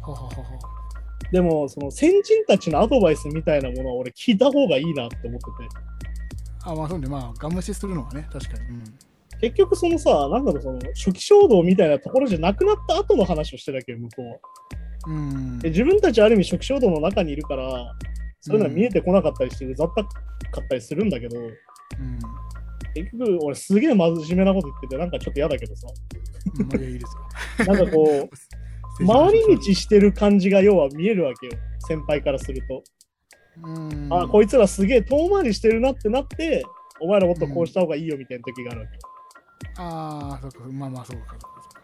[0.00, 0.44] はははは。
[1.32, 5.68] でも、その先人たちのアドバイスみたいなものは俺聞いた方がいいなって思ってて。
[6.62, 8.68] あ、まあそうね、まあ、ガン無視するのはね、確かに。
[8.68, 8.84] うん。
[9.40, 14.36] 結局そのさ、なんだろう、その初期衝動みたいなところじゃなくなった後の話をしてるわけよ、向こうは。
[15.06, 15.70] うんで。
[15.70, 17.94] 自分たちはある意味初期衝動の中にいるから、
[18.40, 20.10] そういうのは見えてこなかったりして、うざったか
[20.60, 21.50] ったりするんだけど、うん。
[22.94, 25.86] 結局俺すげえ真面目なこと言ってて、なんかちょっと嫌だけどさ、
[26.58, 27.66] うん。
[27.66, 28.28] なんかこ
[29.00, 31.52] う、 回り道してる感じが要は見えるわけよ、
[31.86, 32.82] 先輩からすると。
[33.62, 34.08] うん。
[34.10, 36.64] あ、こいつらすげえ遠回りしてるなってなって、
[37.00, 38.98] お前らもっとこうした方がいいよみたいな時があるわけ。
[39.78, 41.80] ああ、そうか、まあまあ、そうか、そうか、そうか。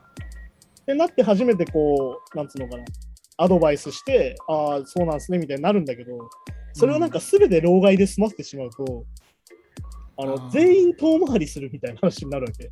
[0.83, 2.85] ってなって初めてこう、なんつうのかな、
[3.39, 6.19] アドバイスして、ああ、そうなんすねみたいになるんだけど、
[6.73, 9.05] それをなんか全て老害で済ませてしまうと、
[10.17, 12.71] あの全員遠回りするみたいな話になるわけ。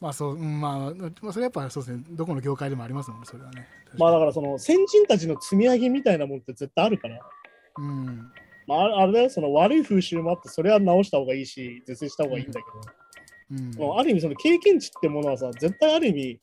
[0.00, 3.66] まあそう、うん、まあ、まあ、それやっぱそうですね、どこの業界でもありますもんね、それはね。
[3.98, 7.20] まあだからその先人たちの積み上げみたいなもんって絶対あるから、
[7.78, 8.30] うん。
[8.66, 13.03] まああれだよ、その悪い風習もあって、それは直した方がいいし、是正した方がいいんだけうん。
[13.50, 16.40] うある意味その経験値ってものはさ、絶対ある意味、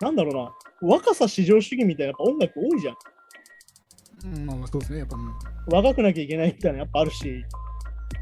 [0.00, 2.96] なんだろうな、若さ至上主義みたいなやっぱ音楽多いじゃん。
[4.24, 5.32] うん、まあまあそうですね、やっぱ、うん
[5.66, 7.44] 若くなきゃいけないみたいなやっぱあるし、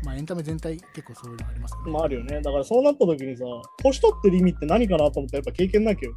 [0.04, 1.92] まあエンタメ全体結構そういうのありますよね。
[1.92, 2.40] まああるよね。
[2.42, 3.44] だからそうなった時にさ、
[3.82, 6.14] 年取ってる意味って何かなと思ったらやっぱ経験なきゃよ。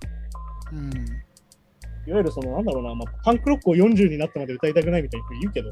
[0.74, 0.92] うん。
[2.06, 5.70] いわゆるそのなんだろうな、まあ、パンクロックを40になってまで歌いたくないみたいな人いるけど、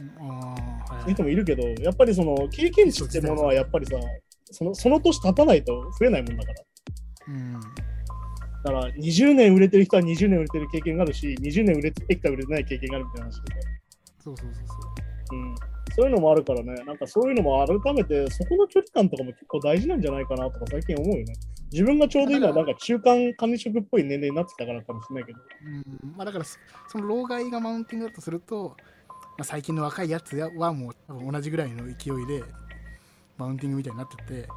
[0.00, 0.54] うんあ
[0.90, 3.96] あ、はいそういう人もいるけど、やっぱりその経験値ってものはやっぱりさ、
[4.52, 6.64] そのその年経たないと増えないもんだから。
[7.28, 7.60] うん。
[7.60, 7.60] だ
[8.64, 13.68] から20年売れてる人は20年売れてる経験があるし、20年売れてきた売れてない経験があるみたいな話でさ。
[14.24, 15.38] そうそうそうそう。
[15.38, 15.54] うん。
[15.94, 21.34] そういうのもあるからね、なんかそういうのも改めて、そこの距離感とかも結構大事なんじゃないかなとか最近思うよね。
[21.72, 25.38] 自分がちょうど今、なんか中間管理職っぽい年齢になってたからかもしれないけど。
[25.66, 28.76] うんまあ、だからそ、その老害がマウンティングだとすると、
[29.08, 32.44] まあ、最近の若いやつはもう多分同じぐらいの勢いで
[33.38, 34.48] マウンティングみたいになってて、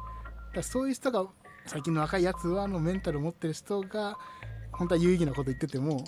[0.54, 1.26] だそういう人が、
[1.66, 4.18] 最近の若いやつはのメンタルを持ってる人が、
[4.72, 6.04] 本当は有意義なこと言ってても、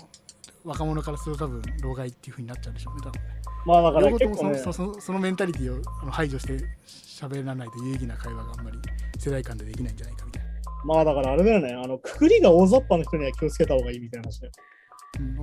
[0.63, 3.35] 若者からすると多分老害っていう風になっちゃうんでしょうね、多分ね。
[3.65, 8.77] まあだから結構ね、そのそのメンタリティを排除して喋らないと有意義な会話があんまり
[9.17, 10.49] 世代間でできないんじゃないかみたいな。
[10.85, 14.53] まあだからあれだよね、あの、くくりが大雑把な人には気をつけた方がいいみたいな話だよ。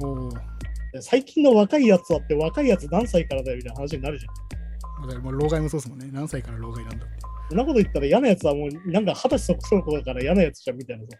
[0.02, 0.32] うん、お
[1.00, 4.61] 最近の若いやつはって若いやつ何歳からだよみたいな話になるじゃん。
[5.06, 6.08] だからまあ老害もそうですもんね。
[6.12, 7.14] 何歳から老害なんだって。
[7.48, 11.18] そんなこと言ったら嫌なやつはもうなんか二十歳そこそこだから嫌なやつじゃんみたいなさ。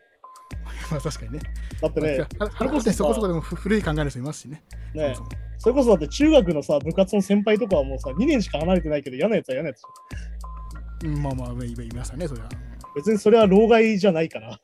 [0.91, 1.41] まあ確かにね。
[1.81, 4.63] だってね、まあははそこそこでもふ古い考えの人いますしね。
[4.95, 5.29] ねそも
[5.59, 12.49] それこそだって中学のさ、部活の先輩とかはもうさ、2年しか離れてないけど嫌なやつは嫌なやつじゃうん、まあまあ、いいましたね、それは。
[12.95, 14.61] 別にそれは老害じゃないから。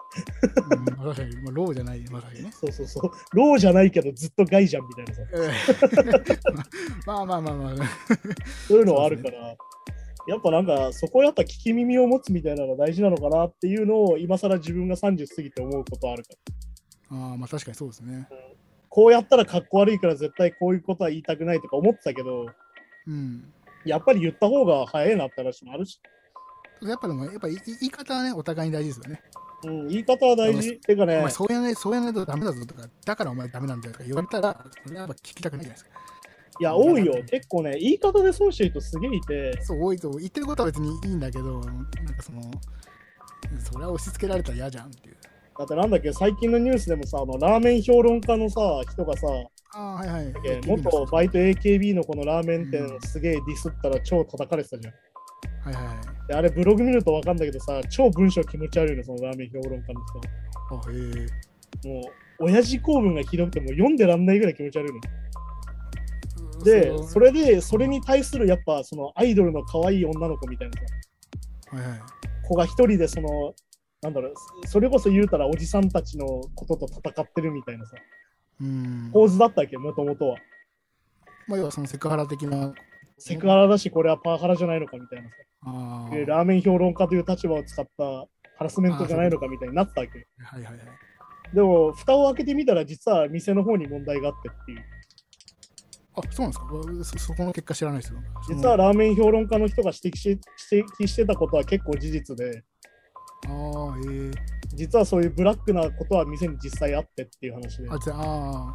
[0.70, 2.52] うん、まあ確かに、まあ、老じゃない、まあ確かにね。
[2.52, 3.10] そうそうそう。
[3.32, 5.22] 老じゃないけどずっと害じゃんみたいなさ。
[5.34, 5.50] え
[6.32, 6.38] え
[7.06, 7.74] まあまあまあまあ、
[8.66, 9.56] そういうのはあるから。
[10.28, 16.30] やっぱなんかそこやっぱ聞き耳を持つみたいなのが大事なのかなっていうのを今更自分が30過ぎて思うことあるか
[17.10, 17.18] ら。
[17.18, 18.28] ああまあ確かにそうですね。
[18.90, 22.46] こうやったらかっこ悪いから絶対こういうことは言いたくないとか思ってたけど、
[23.06, 23.52] うん。
[23.86, 25.98] やっぱり言った方が早いなって話もあるし、
[26.82, 29.22] やっぱでも、やっぱ言い言い方はね、お互いに大事ですよね。
[29.64, 30.76] うん、言い方は大事。
[30.78, 35.90] てかねお前、そうやね、そうやないとダメだぞとか、だからお前ダメなんだよとか言われたら、それはやっぱ聞きたくないじゃないですか。
[36.60, 37.14] いや、多いよ。
[37.24, 42.40] 結構ね、言い方で損してる人すげえいて、そう、多いと、言ってることは別にいいんだけど、なんかその、
[43.58, 45.16] それは押し付けられたら嫌じゃんっていう。
[45.56, 48.60] だってなんだっけ、最近のニュースでもさ、あのラーメン評論家のさ、
[48.92, 49.26] 人がさ、
[49.74, 50.34] ああ、はいはい。
[50.46, 54.94] え元バイト AKB のこのラーメン店をすげえディスったら超叩かれてたじゃん。
[55.64, 56.17] はいはいはい。
[56.28, 60.00] であれブログ見るとわかんだけどさ、超文章気持ち悪いの、そのラーメン評論家の
[60.70, 61.26] あ、へえ。
[61.80, 61.88] 人。
[61.88, 62.00] も
[62.38, 66.64] う、親父公文がひどくてもう読んでらんないぐらい気持ち悪いの。
[66.64, 72.00] で、うそれで、それに対するやっぱそのアイドルの可愛い女の子みたいなさ、はいはい。
[72.46, 73.54] 子が一人でその、
[74.02, 74.34] なんだろう、
[74.66, 77.96] それこそ言うたらおじさんたちのことと戦ってるみたいなさ、
[78.60, 79.10] うん。
[79.12, 80.36] 構図だったっけ、もともとは。
[81.46, 82.74] まあ、要はそのセクハラ的な。
[83.18, 85.36] セクハラだし、これはパワハラじゃないのかみたいなさ。
[86.10, 88.04] でラーメン評論家という立場を使った
[88.56, 90.26] ハラスメントじゃないのかみたいになったわけ。
[90.38, 91.54] はいはいはい。
[91.54, 94.84] でも、蓋を開けてみたら、実は店の方に問題があってっていう。
[96.16, 97.18] あ、そうなんですか？
[97.18, 98.20] そそこの結果知らないですよ。
[98.48, 100.40] 実はラーメン評論家の人が指摘し
[100.72, 102.64] 指摘してたことは結構事実で、
[103.46, 104.30] ああ、ええ
[104.74, 107.88] 実はそういうブラックなことは店に実際あってっていう話で。
[107.88, 108.74] あ、じゃあ、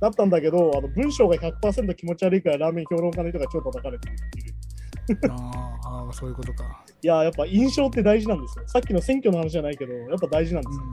[0.00, 5.32] だったんだけど、あの文章が100%気持ち悪いからラーメン評論家の人が超叩かれてるっていう。
[5.32, 6.84] あーあー、そういうことか。
[7.02, 8.64] いや、やっぱ印象って大事なんですよ。
[8.68, 10.84] さっきの選挙の話じゃないけど、やっぱ大事なんですよ。
[10.84, 10.92] うん。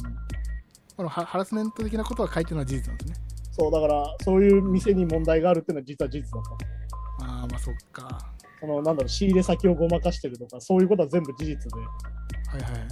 [0.98, 3.26] このハハラスメント的なことは書いてるのは事実なんですね。
[3.52, 6.44] そう、だから、そういう店に問題があるっていうのは実は事実だっ
[7.20, 7.26] た。
[7.26, 8.34] ああ、まあそっか。
[8.60, 11.80] その、なんだろう、仕入れ先をごまかしてるとか、そういうことは全部事実で。
[11.80, 12.88] はいはい。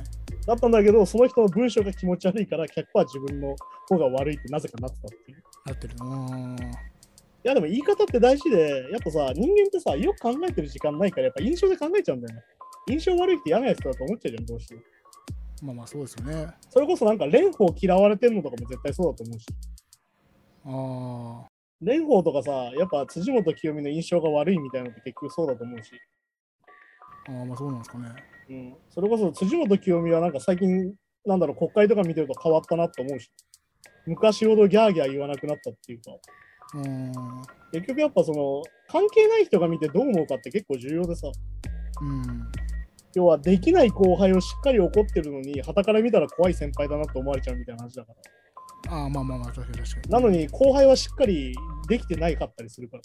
[0.45, 3.55] だったんだけど、その人の文章が気持ち悪いから、100%自分の
[3.87, 5.43] 方が悪いってなぜかなってたっていう。
[5.65, 5.95] なってる。
[5.99, 6.55] うーん。
[6.55, 12.45] いや、でも言い方って大事で、やっぱさ、人間ってさ、よく考えてる時間ないから、やっぱ印象で考えちゃうんだよね。
[12.89, 14.81] 印象悪いって嫌なやつだと思っちゃうじゃん、どうしても。
[15.63, 16.47] まあまあそうですよね。
[16.69, 19.45] それこそなんか、蓮舫嫌われてんのとかも絶対そうだと思うし。
[20.65, 21.47] あ
[21.81, 25.91] 蓮舫とかさ、やっぱ辻元清美の印象が悪いみたいなのって結局そうだと思うし。
[27.27, 28.09] あ、ああまあそうなんですかね。
[28.49, 28.75] うん。
[28.89, 30.93] それこそ辻元清美はなんか最近、
[31.25, 33.31] なんだろう、国会とか見てると変わったなって思うし。
[34.05, 36.11] 昔ほどギャーギャー言わなくなったっていうか。
[36.75, 37.11] うーん。
[37.71, 41.27] 結局やっぱその、関係ない人が見てどう思うかって結構重要でさ。
[42.01, 42.51] うん。
[43.15, 48.13] 要はできない後輩をしっかり怒ってるのに、傍から見たら怖い先輩だなって思われちゃうみたいな話だか
[48.89, 48.95] ら。
[48.95, 50.11] ああ、まあまあまあ、確かに確かに。
[50.11, 51.55] なのに後輩はしっかり
[51.87, 53.03] できてないかったりするから。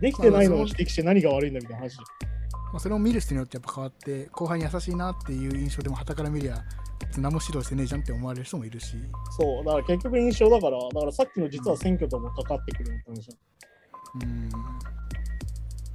[0.00, 1.96] できてないのを指摘して何が悪いんだみたいな話。
[1.98, 6.64] まあ、それを見る人によってやっぱ変わって、後輩に優しいなっていう印象でも、傍から見りゃ、
[7.18, 8.96] 何も指導してねえじゃんって思われる人もいるし。
[9.38, 13.30] そう、だから結局印象だから、だからさっきの実は選挙ともかかってくるって話。
[14.22, 14.50] うん。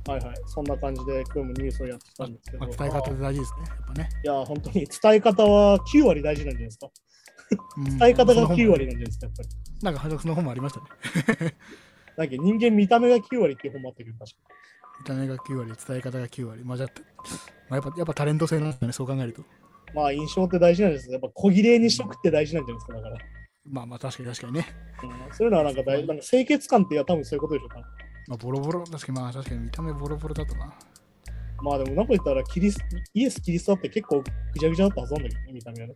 [0.08, 0.36] はいはい。
[0.46, 2.60] そんな感じで今日もニュースをやってたんですけど。
[2.60, 3.64] まあ、伝え方で大事ですね。
[3.68, 4.10] やっぱね。
[4.24, 6.88] いや、本当に伝え方は9割大事なんじゃないですか。
[7.78, 9.50] うん伝え方が9その本も割なんじゃないですか、やっぱり。
[9.82, 11.56] なんか、その本もありましたね。
[12.18, 14.38] なんか人間見た目が9割っていう本もあったけど、確か
[15.00, 16.64] 見た目が9割、伝え方が9割。
[16.64, 16.90] まあ、じゃあ、
[17.70, 19.44] まあ、やっぱやっぱタレント性なんだね、そう考えると。
[19.96, 23.18] まあ印象って大事なんですやっぱ小切れにしとくって大事なんじゃないですか、だから。
[23.68, 24.68] まあまあ、確かに確かにね。
[25.04, 27.80] うんそういうのはなんか大なんか清潔感っていや多分そういうことでしょうか。
[28.28, 30.74] まあ、ボロボロ、確かにまあ確かに見た目ボロボロだとな。
[31.64, 32.78] まあでも、なんか言ったらキリス、
[33.14, 35.96] イエス・キリストって結構ぐちゃぐちゃだったはずなんだけどね、見た目はね。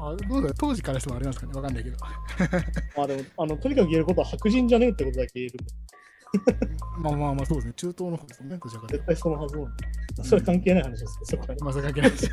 [0.00, 1.96] あどうだ当時からしてもあれなんですかねわかんないけど。
[2.96, 5.58] まあでも、あのとにかく言えることは白人じゃねえってことだけ言える。
[7.00, 7.72] まあまあまあ、そうですね。
[7.74, 10.24] 中東の方ですね、どちらか絶対そのはずなんだ。
[10.24, 11.64] それ関係ない話です、そこはと。
[11.64, 12.30] まあ、それ関係ないです。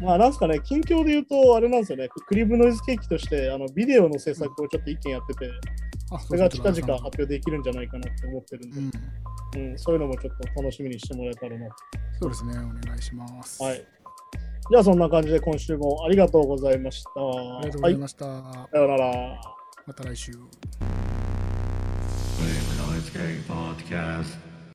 [0.00, 5.50] まあなんすかね、近況で言うと、あれなんですよね、クリームノイズケーキとして、あのビデオの制作をちょっと一件やってて、
[6.10, 9.70] あそれが近々発は表できるんじゃないかなって思ってるんで、うん。
[9.70, 11.68] うん、そういうのもちょっと楽しみにしてもらえたらな。
[12.20, 12.52] そうですね。
[12.58, 13.62] お願いします。
[13.62, 13.86] はい。
[14.70, 17.10] じゃあそんな感じで今週もありがとうございました。
[17.20, 18.26] ありがとうございました。
[18.26, 19.40] はい、さようなら。
[19.86, 20.32] また来週。
[22.42, 24.51] Quick Landscape Podcast.